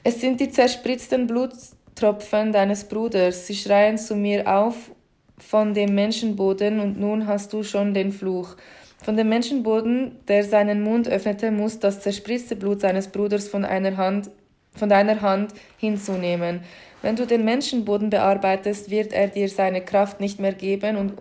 [0.03, 3.47] Es sind die zerspritzten Bluttropfen deines Bruders.
[3.47, 4.91] Sie schreien zu mir auf
[5.38, 8.55] von dem Menschenboden und nun hast du schon den Fluch.
[9.01, 13.95] Von dem Menschenboden, der seinen Mund öffnete, muss das zerspritzte Blut seines Bruders von einer
[13.95, 14.29] Hand,
[14.75, 16.62] von deiner Hand hinzunehmen.
[17.01, 21.13] Wenn du den Menschenboden bearbeitest, wird er dir seine Kraft nicht mehr geben und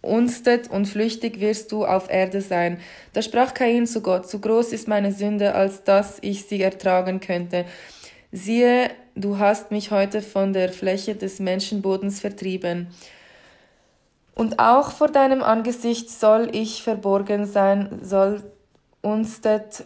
[0.00, 2.78] unstet und flüchtig wirst du auf Erde sein.
[3.12, 7.20] Da sprach Kain zu Gott, zu groß ist meine Sünde, als dass ich sie ertragen
[7.20, 7.64] könnte.
[8.32, 12.88] Siehe, du hast mich heute von der Fläche des Menschenbodens vertrieben.
[14.34, 18.42] Und auch vor deinem Angesicht soll ich verborgen sein, soll
[19.02, 19.84] unstet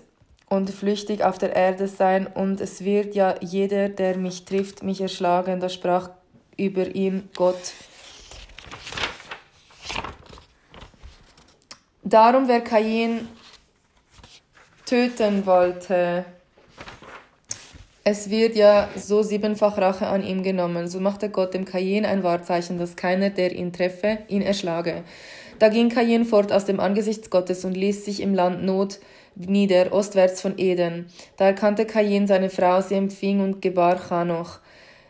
[0.49, 5.01] und flüchtig auf der Erde sein, und es wird ja jeder, der mich trifft, mich
[5.01, 5.61] erschlagen.
[5.61, 6.11] Da sprach
[6.57, 7.73] über ihn Gott.
[12.03, 13.29] Darum, wer Kain
[14.85, 16.25] töten wollte,
[18.05, 20.87] es wird ja so siebenfach Rache an ihm genommen.
[20.87, 25.03] So machte Gott dem Kain ein Wahrzeichen, dass keiner, der ihn treffe, ihn erschlage.
[25.59, 29.01] Da ging Kain fort aus dem Angesicht Gottes und ließ sich im Land Not
[29.37, 31.07] nieder, ostwärts von Eden.
[31.37, 34.59] Da erkannte Kain seine Frau, sie empfing und gebar Chanoch.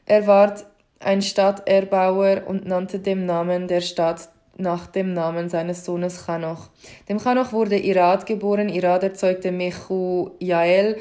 [0.05, 0.67] Er ward
[1.01, 6.69] ein Stadterbauer und nannte dem Namen der Stadt nach dem Namen seines Sohnes Chanoch.
[7.09, 10.97] Dem Chanoch wurde Irad geboren, Irad erzeugte Mechujael,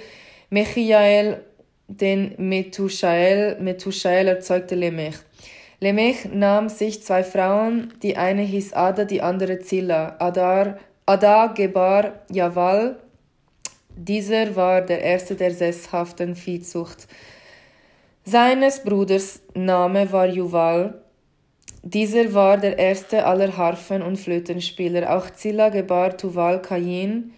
[0.49, 1.41] Mechijael
[1.87, 5.15] den Metushael, Metushael erzeugte Lemech.
[5.79, 10.15] Lemech nahm sich zwei Frauen, die eine hieß Ada, die andere Zilla.
[10.19, 12.97] Adar, Ada gebar Javal,
[13.95, 17.07] dieser war der erste der sesshaften Viehzucht.
[18.23, 21.01] Seines Bruders Name war Juval.
[21.83, 25.15] Dieser war der erste aller Harfen- und Flötenspieler.
[25.15, 27.31] Auch Zilla gebar Tuval Kain,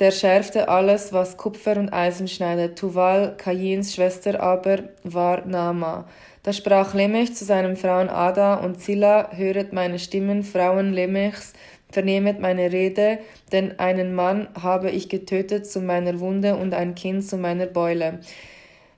[0.00, 2.78] der schärfte alles, was Kupfer und Eisen schneidet.
[2.78, 6.06] Tuval Kains Schwester aber war Nama.
[6.42, 11.52] Da sprach Lemech zu seinen Frauen Ada und Zilla, höret meine Stimmen, Frauen Lemechs,
[11.90, 13.18] Vernehmet meine Rede,
[13.50, 18.20] denn einen Mann habe ich getötet zu meiner Wunde und ein Kind zu meiner Beule.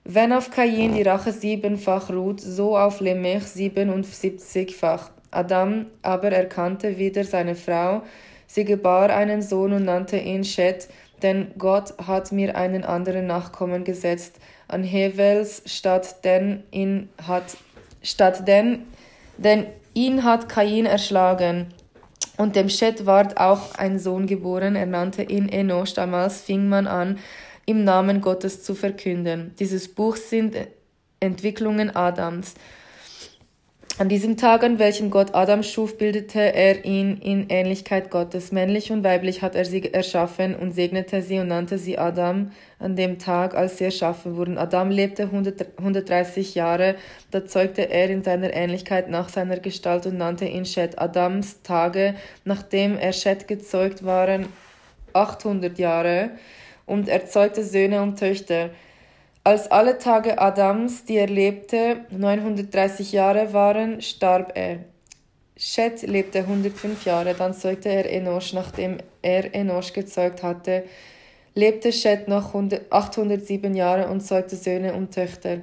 [0.05, 5.11] Wenn auf Kain die Rache siebenfach ruht, so auf Lemech siebenundsiebzigfach.
[5.31, 8.03] Adam aber erkannte wieder seine Frau,
[8.47, 10.89] sie gebar einen Sohn und nannte ihn Shet,
[11.23, 17.57] denn Gott hat mir einen anderen Nachkommen gesetzt, an Hevels statt denn ihn hat
[18.03, 18.87] statt denn,
[19.37, 21.67] denn ihn hat Kain erschlagen.
[22.41, 25.93] Und dem Chet ward auch ein Sohn geboren, er nannte ihn Enosh.
[25.93, 27.19] Damals fing man an,
[27.67, 29.55] im Namen Gottes zu verkünden.
[29.59, 30.57] Dieses Buch sind
[31.21, 32.55] Entwicklungen Adams.
[34.01, 38.51] An diesem Tag, an welchem Gott Adam schuf, bildete er ihn in Ähnlichkeit Gottes.
[38.51, 42.97] Männlich und weiblich hat er sie erschaffen und segnete sie und nannte sie Adam an
[42.97, 44.57] dem Tag, als sie erschaffen wurden.
[44.57, 46.95] Adam lebte 100, 130 Jahre,
[47.31, 50.99] da zeugte er in seiner Ähnlichkeit nach seiner Gestalt und nannte ihn Shet.
[50.99, 52.15] Adams Tage,
[52.47, 54.47] nachdem er Shet gezeugt waren,
[55.13, 56.31] 800 Jahre
[56.87, 58.71] und er zeugte Söhne und Töchter.
[59.43, 64.81] Als alle Tage Adams, die er lebte, 930 Jahre waren, starb er.
[65.57, 68.53] Shet lebte 105 Jahre, dann zeugte er Enosch.
[68.53, 70.85] Nachdem er Enosch gezeugt hatte,
[71.55, 75.59] lebte Shet noch 807 Jahre und zeugte Söhne und Töchter.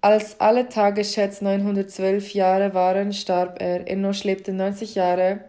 [0.00, 3.88] Als alle Tage Shets 912 Jahre waren, starb er.
[3.88, 5.44] Enosch lebte 90 Jahre,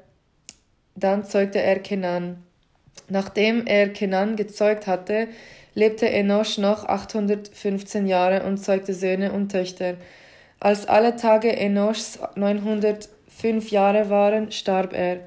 [0.95, 2.43] dann zeugte er Kenan.
[3.09, 5.27] Nachdem er Kenan gezeugt hatte,
[5.75, 9.95] lebte Enosch noch 815 Jahre und zeugte Söhne und Töchter.
[10.59, 15.19] Als alle Tage Enoschs 905 Jahre waren, starb er.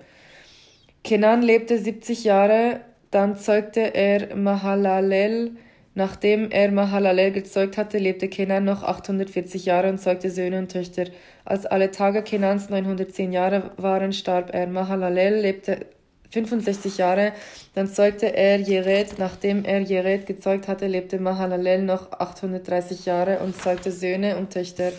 [1.04, 2.80] Kenan lebte 70 Jahre,
[3.10, 5.52] dann zeugte er Mahalalel.
[5.94, 11.04] Nachdem er Mahalalel gezeugt hatte, lebte Kenan noch 840 Jahre und zeugte Söhne und Töchter.
[11.44, 14.66] Als alle Tage Kenans 910 Jahre waren, starb er.
[14.66, 15.86] Mahalalel lebte
[16.30, 17.32] 65 Jahre.
[17.74, 19.18] Dann zeugte er Jered.
[19.18, 24.92] Nachdem er Jered gezeugt hatte, lebte Mahalalel noch 830 Jahre und zeugte Söhne und Töchter.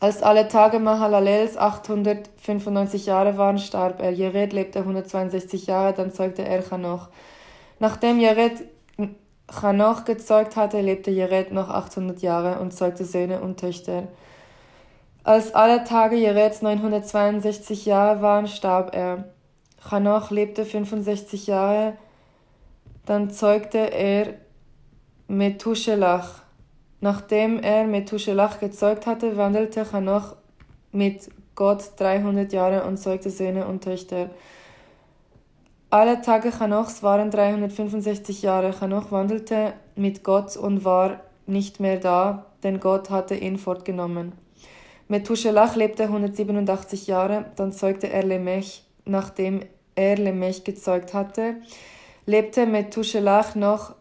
[0.00, 4.10] Als alle Tage Mahalalels 895 Jahre waren, starb er.
[4.10, 7.08] Jered lebte 162 Jahre, dann zeugte er Chanoch.
[7.78, 8.64] Nachdem Jered
[9.48, 14.08] Chanoch gezeugt hatte, lebte Jered noch 800 Jahre und zeugte Söhne und Töchter.
[15.24, 19.24] Als alle Tage Jereds 962 Jahre waren, starb er.
[19.90, 21.96] Hanoch lebte 65 Jahre,
[23.06, 24.34] dann zeugte er
[25.28, 26.42] Methuselach.
[27.00, 30.36] Nachdem er Methuselach gezeugt hatte, wandelte Hanoch
[30.92, 34.30] mit Gott 300 Jahre und zeugte Söhne und Töchter.
[35.90, 38.80] Alle Tage Hanochs waren 365 Jahre.
[38.80, 44.32] Hanoch wandelte mit Gott und war nicht mehr da, denn Gott hatte ihn fortgenommen.
[45.08, 49.60] Methuselach lebte 187 Jahre, dann zeugte er Lemech nachdem
[49.94, 51.56] er Lemech gezeugt hatte,
[52.26, 53.94] lebte Methuselach noch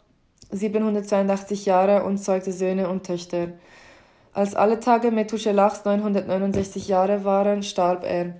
[0.52, 3.50] 782 Jahre und zeugte Söhne und Töchter.
[4.34, 8.36] Als alle Tage Methuselachs 969 Jahre waren, starb er.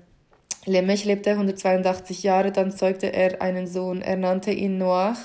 [0.66, 4.02] Lemech lebte 182 Jahre, dann zeugte er einen Sohn.
[4.02, 5.18] Er nannte ihn Noach,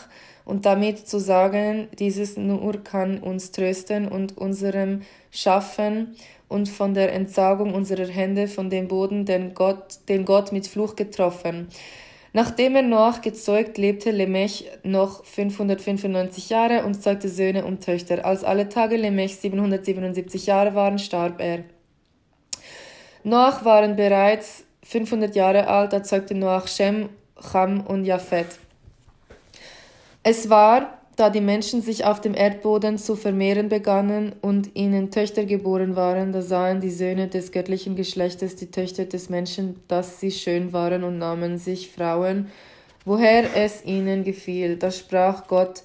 [0.47, 6.17] und damit zu sagen, dieses nur kann uns trösten und unserem Schaffen
[6.49, 10.97] und von der Entsagung unserer Hände von dem Boden, den Gott, den Gott mit Fluch
[10.97, 11.69] getroffen.
[12.33, 18.25] Nachdem er Noach gezeugt, lebte Lemech noch 595 Jahre und zeugte Söhne und Töchter.
[18.25, 21.65] Als alle Tage Lemech 777 Jahre waren, starb er.
[23.25, 27.09] Noach waren bereits 500 Jahre alt, da zeugte Noach Shem,
[27.51, 28.47] Cham und Japhet.
[30.29, 35.45] Es war, da die Menschen sich auf dem Erdboden zu vermehren begannen und ihnen Töchter
[35.45, 40.33] geboren waren, da sahen die Söhne des göttlichen Geschlechtes die Töchter des Menschen, dass sie
[40.33, 42.51] schön waren und nahmen sich Frauen,
[43.05, 44.75] woher es ihnen gefiel.
[44.79, 45.85] Da sprach Gott,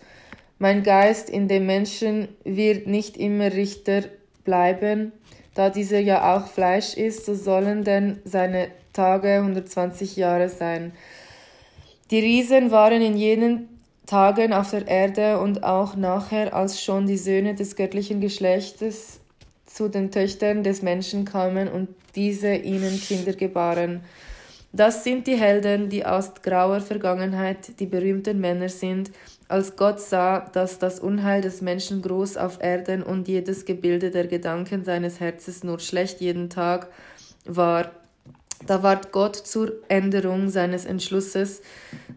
[0.57, 4.05] mein Geist in dem Menschen wird nicht immer Richter
[4.43, 5.11] bleiben,
[5.53, 10.93] da dieser ja auch Fleisch ist, so sollen denn seine Tage 120 Jahre sein.
[12.09, 13.70] Die Riesen waren in jenen
[14.11, 19.21] Tagen auf der Erde und auch nachher, als schon die Söhne des göttlichen Geschlechtes
[19.65, 24.01] zu den Töchtern des Menschen kamen und diese ihnen Kinder gebaren.
[24.73, 29.11] Das sind die Helden, die aus grauer Vergangenheit die berühmten Männer sind,
[29.47, 34.27] als Gott sah, dass das Unheil des Menschen groß auf Erden und jedes Gebilde der
[34.27, 36.89] Gedanken seines Herzens nur schlecht jeden Tag
[37.45, 37.91] war
[38.67, 41.61] da ward Gott zur Änderung seines Entschlusses,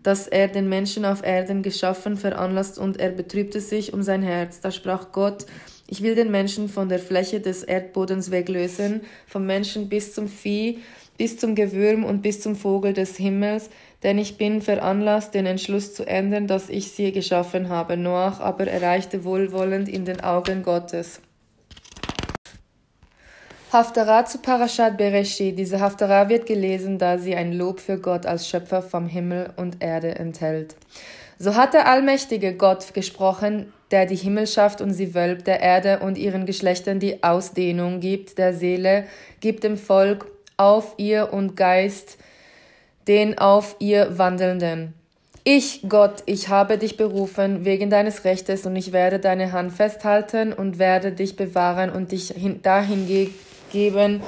[0.03, 4.61] dass er den Menschen auf Erden geschaffen, veranlasst und er betrübte sich um sein Herz.
[4.61, 5.47] Da sprach Gott,
[5.87, 10.79] ich will den Menschen von der Fläche des Erdbodens weglösen, vom Menschen bis zum Vieh,
[11.17, 13.71] bis zum Gewürm und bis zum Vogel des Himmels,
[14.03, 17.97] denn ich bin veranlasst, den Entschluss zu ändern, dass ich sie geschaffen habe.
[17.97, 21.21] Noach aber erreichte wohlwollend in den Augen Gottes.
[23.75, 25.59] Haftarah zu Parashat Bereshit.
[25.59, 29.83] Diese Haftarah wird gelesen, da sie ein Lob für Gott als Schöpfer vom Himmel und
[29.83, 30.77] Erde enthält.
[31.41, 35.99] So hat der allmächtige Gott gesprochen, der die Himmel schafft und sie wölbt, der Erde
[35.99, 39.07] und ihren Geschlechtern die Ausdehnung gibt, der Seele,
[39.41, 42.17] gibt dem Volk auf ihr und Geist,
[43.09, 44.95] den auf ihr Wandelnden.
[45.43, 50.53] Ich, Gott, ich habe dich berufen wegen deines Rechtes und ich werde deine Hand festhalten
[50.53, 53.09] und werde dich bewahren und dich dahin
[53.75, 54.23] geben,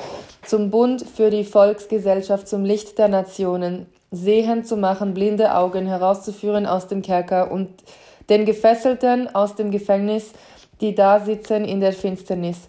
[0.45, 6.67] zum Bund für die Volksgesellschaft, zum Licht der Nationen, sehend zu machen, blinde Augen herauszuführen
[6.67, 7.71] aus dem Kerker und
[8.29, 10.33] den Gefesselten aus dem Gefängnis,
[10.81, 12.69] die da sitzen in der Finsternis.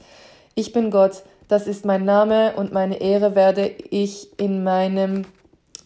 [0.56, 5.26] Ich bin Gott, das ist mein Name und meine Ehre werde ich in meinem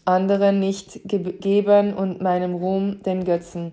[0.04, 3.72] anderen nicht geben und meinem Ruhm den Götzen.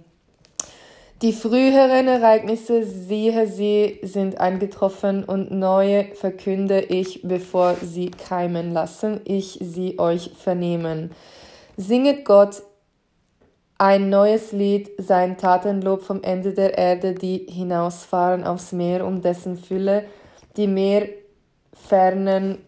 [1.22, 9.20] Die früheren Ereignisse, siehe sie, sind eingetroffen und neue verkünde ich, bevor sie keimen lassen,
[9.26, 11.12] ich sie euch vernehmen.
[11.76, 12.64] Singet Gott
[13.78, 19.58] ein neues Lied, sein Tatenlob vom Ende der Erde, die hinausfahren aufs Meer, um dessen
[19.58, 20.06] Fülle,
[20.56, 22.60] die meerfernen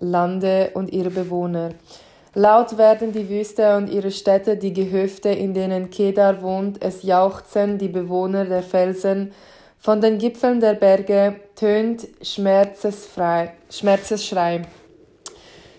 [0.00, 1.74] Lande und ihre Bewohner.
[2.38, 7.78] Laut werden die Wüste und ihre Städte, die Gehöfte, in denen Kedar wohnt, es jauchzen
[7.78, 9.32] die Bewohner der Felsen,
[9.80, 14.62] von den Gipfeln der Berge tönt Schmerzesfrei, Schmerzesschrei.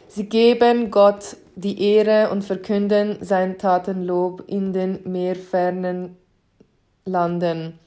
[0.10, 6.18] Sie geben Gott die Ehre und verkünden sein Tatenlob in den meerfernen
[7.05, 7.80] Landen.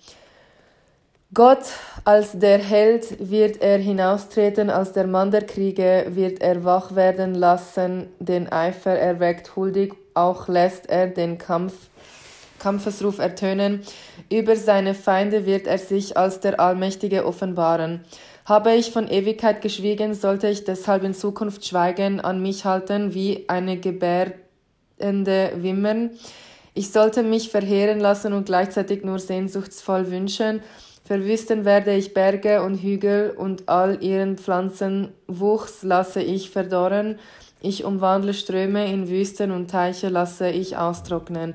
[1.35, 1.65] Gott
[2.05, 7.35] als der Held wird er hinaustreten, als der Mann der Kriege wird er wach werden
[7.35, 11.73] lassen, den Eifer erweckt huldig, auch lässt er den Kampf,
[12.59, 13.81] Kampfesruf ertönen,
[14.31, 18.05] über seine Feinde wird er sich als der Allmächtige offenbaren.
[18.45, 23.49] Habe ich von Ewigkeit geschwiegen, sollte ich deshalb in Zukunft schweigen, an mich halten wie
[23.49, 26.11] eine gebärdende Wimmern.
[26.75, 30.61] Ich sollte mich verheeren lassen und gleichzeitig nur sehnsuchtsvoll wünschen.
[31.05, 37.19] Verwüsten werde ich Berge und Hügel und all ihren Pflanzenwuchs lasse ich verdorren.
[37.61, 41.55] Ich umwandle Ströme in Wüsten und Teiche lasse ich austrocknen.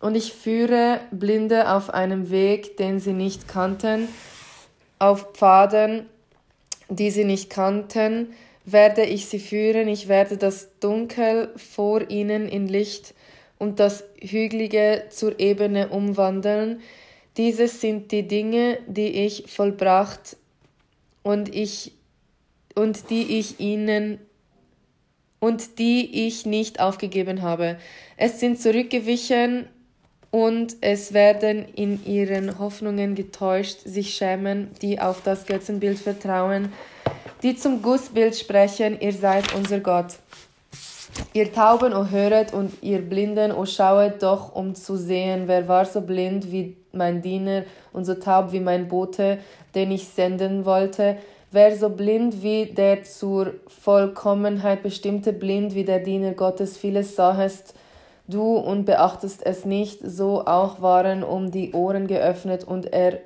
[0.00, 4.08] Und ich führe Blinde auf einem Weg, den sie nicht kannten,
[4.98, 6.06] auf Pfaden,
[6.88, 12.68] die sie nicht kannten, werde ich sie führen, ich werde das Dunkel vor ihnen in
[12.68, 13.14] Licht
[13.58, 16.80] und das Hügelige zur Ebene umwandeln.
[17.36, 20.36] Dieses sind die Dinge, die ich vollbracht
[21.22, 21.92] und ich
[22.74, 24.18] und die ich ihnen
[25.40, 27.78] und die ich nicht aufgegeben habe.
[28.16, 29.66] Es sind zurückgewichen
[30.30, 36.72] und es werden in ihren Hoffnungen getäuscht, sich schämen, die auf das Götzenbild vertrauen,
[37.42, 40.14] die zum Gussbild sprechen, ihr seid unser Gott.
[41.34, 45.84] Ihr Tauben, o höret, und ihr Blinden, o schauet doch, um zu sehen, wer war
[45.84, 49.38] so blind wie mein Diener und so taub wie mein Bote,
[49.74, 51.16] den ich senden wollte,
[51.50, 57.74] wer so blind wie der zur Vollkommenheit bestimmte, blind wie der Diener Gottes, vieles sahest,
[58.26, 63.18] du und beachtest es nicht, so auch waren um die Ohren geöffnet und er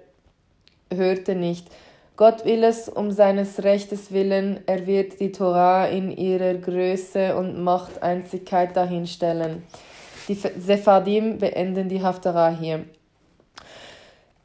[0.92, 1.68] hörte nicht.
[2.16, 7.62] Gott will es um seines Rechtes willen, er wird die Torah in ihrer Größe und
[7.62, 9.64] Machteinzigkeit dahinstellen.
[10.26, 12.84] Die Sephadim beenden die Haftarah hier.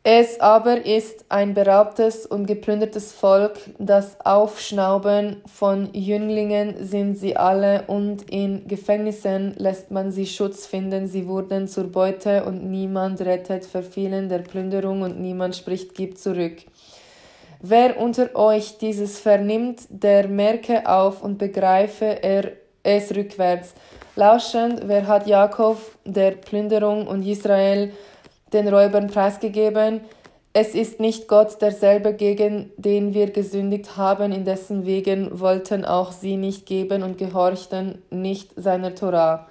[0.03, 7.83] Es aber ist ein beraubtes und geplündertes Volk, das Aufschnauben von Jünglingen sind sie alle,
[7.85, 13.63] und in Gefängnissen lässt man sie Schutz finden, sie wurden zur Beute, und niemand rettet,
[13.63, 16.63] verfielen der Plünderung, und niemand spricht, gib zurück.
[17.61, 23.75] Wer unter euch dieses vernimmt, der merke auf und begreife er es rückwärts.
[24.15, 27.91] Lauschend, wer hat Jakob der Plünderung und Israel
[28.53, 30.01] den Räubern preisgegeben.
[30.53, 36.11] Es ist nicht Gott derselbe, gegen den wir gesündigt haben, in dessen Wegen wollten auch
[36.11, 39.47] sie nicht geben und gehorchten nicht seiner Torah.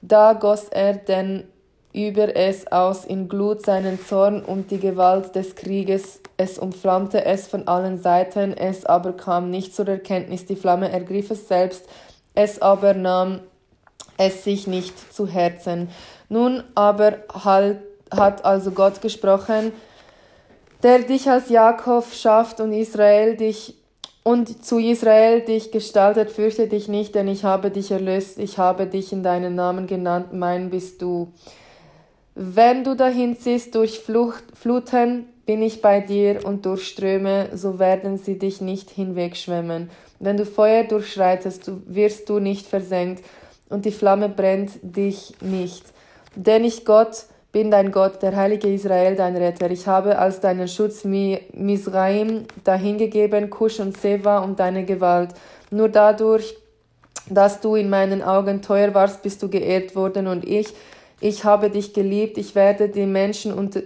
[0.00, 1.44] Da goss er denn
[1.92, 7.46] über es aus in Glut seinen Zorn und die Gewalt des Krieges, es umflammte es
[7.46, 11.86] von allen Seiten, es aber kam nicht zur Erkenntnis, die Flamme ergriff es selbst,
[12.34, 13.40] es aber nahm
[14.16, 15.88] es sich nicht zu Herzen.
[16.28, 17.78] Nun aber halt
[18.12, 19.72] hat also Gott gesprochen,
[20.82, 23.76] der dich als Jakob schafft und Israel dich
[24.24, 28.86] und zu Israel dich gestaltet, fürchte dich nicht, denn ich habe dich erlöst, ich habe
[28.86, 31.32] dich in deinen Namen genannt, mein bist du.
[32.34, 37.78] Wenn du dahin ziehst durch Flucht, Fluten, bin ich bei dir und durch Ströme, so
[37.78, 39.90] werden sie dich nicht hinwegschwemmen.
[40.20, 43.24] Wenn du Feuer durchschreitest, wirst du nicht versenkt
[43.68, 45.84] und die Flamme brennt dich nicht.
[46.36, 49.70] Denn ich Gott, bin dein Gott, der heilige Israel, dein Retter.
[49.70, 55.30] Ich habe als deinen Schutz Misraim dahingegeben, Kusch und Seva um deine Gewalt.
[55.70, 56.56] Nur dadurch,
[57.28, 60.68] dass du in meinen Augen teuer warst, bist du geehrt worden und ich,
[61.20, 63.82] ich habe dich geliebt, ich werde die Menschen unter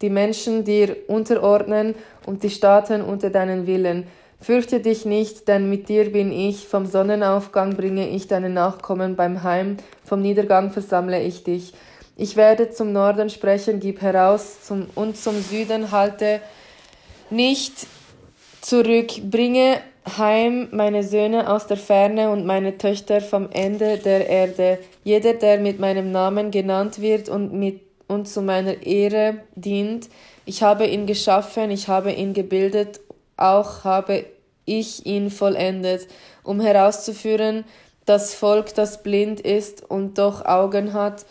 [0.00, 1.94] die Menschen dir unterordnen
[2.26, 4.08] und die Staaten unter deinen Willen.
[4.40, 9.44] Fürchte dich nicht, denn mit dir bin ich, vom Sonnenaufgang bringe ich deine Nachkommen beim
[9.44, 11.72] Heim, vom Niedergang versammle ich dich.
[12.16, 16.40] Ich werde zum Norden sprechen, gib heraus, zum, und zum Süden halte
[17.30, 17.86] nicht
[18.60, 19.78] zurück, bringe
[20.18, 24.78] heim meine Söhne aus der Ferne und meine Töchter vom Ende der Erde.
[25.04, 30.08] Jeder, der mit meinem Namen genannt wird und, mit, und zu meiner Ehre dient,
[30.44, 33.00] ich habe ihn geschaffen, ich habe ihn gebildet
[33.42, 34.24] auch habe
[34.64, 36.06] ich ihn vollendet,
[36.44, 37.64] um herauszuführen,
[38.04, 41.24] das Volk, das blind ist und doch Augen hat,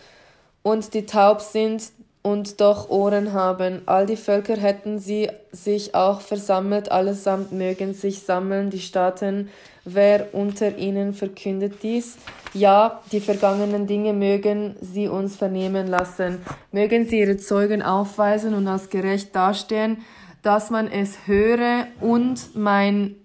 [0.64, 1.92] und die taub sind
[2.24, 3.82] und doch Ohren haben.
[3.88, 9.50] All die Völker hätten sie sich auch versammelt, allesamt mögen sich sammeln, die Staaten,
[9.86, 12.18] wer unter ihnen verkündet dies?
[12.54, 16.40] Ja, die vergangenen Dinge mögen sie uns vernehmen lassen,
[16.72, 20.04] mögen sie ihre Zeugen aufweisen und als gerecht dastehen,
[20.44, 23.16] dass man es höre und mein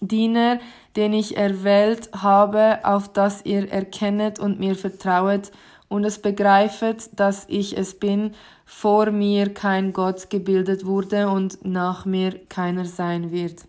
[0.00, 0.58] Diener,
[0.96, 5.50] den ich erwählt habe, auf das ihr erkennet und mir vertrauet
[5.88, 8.34] und es begreifet, dass ich es bin,
[8.64, 13.64] vor mir kein Gott gebildet wurde und nach mir keiner sein wird.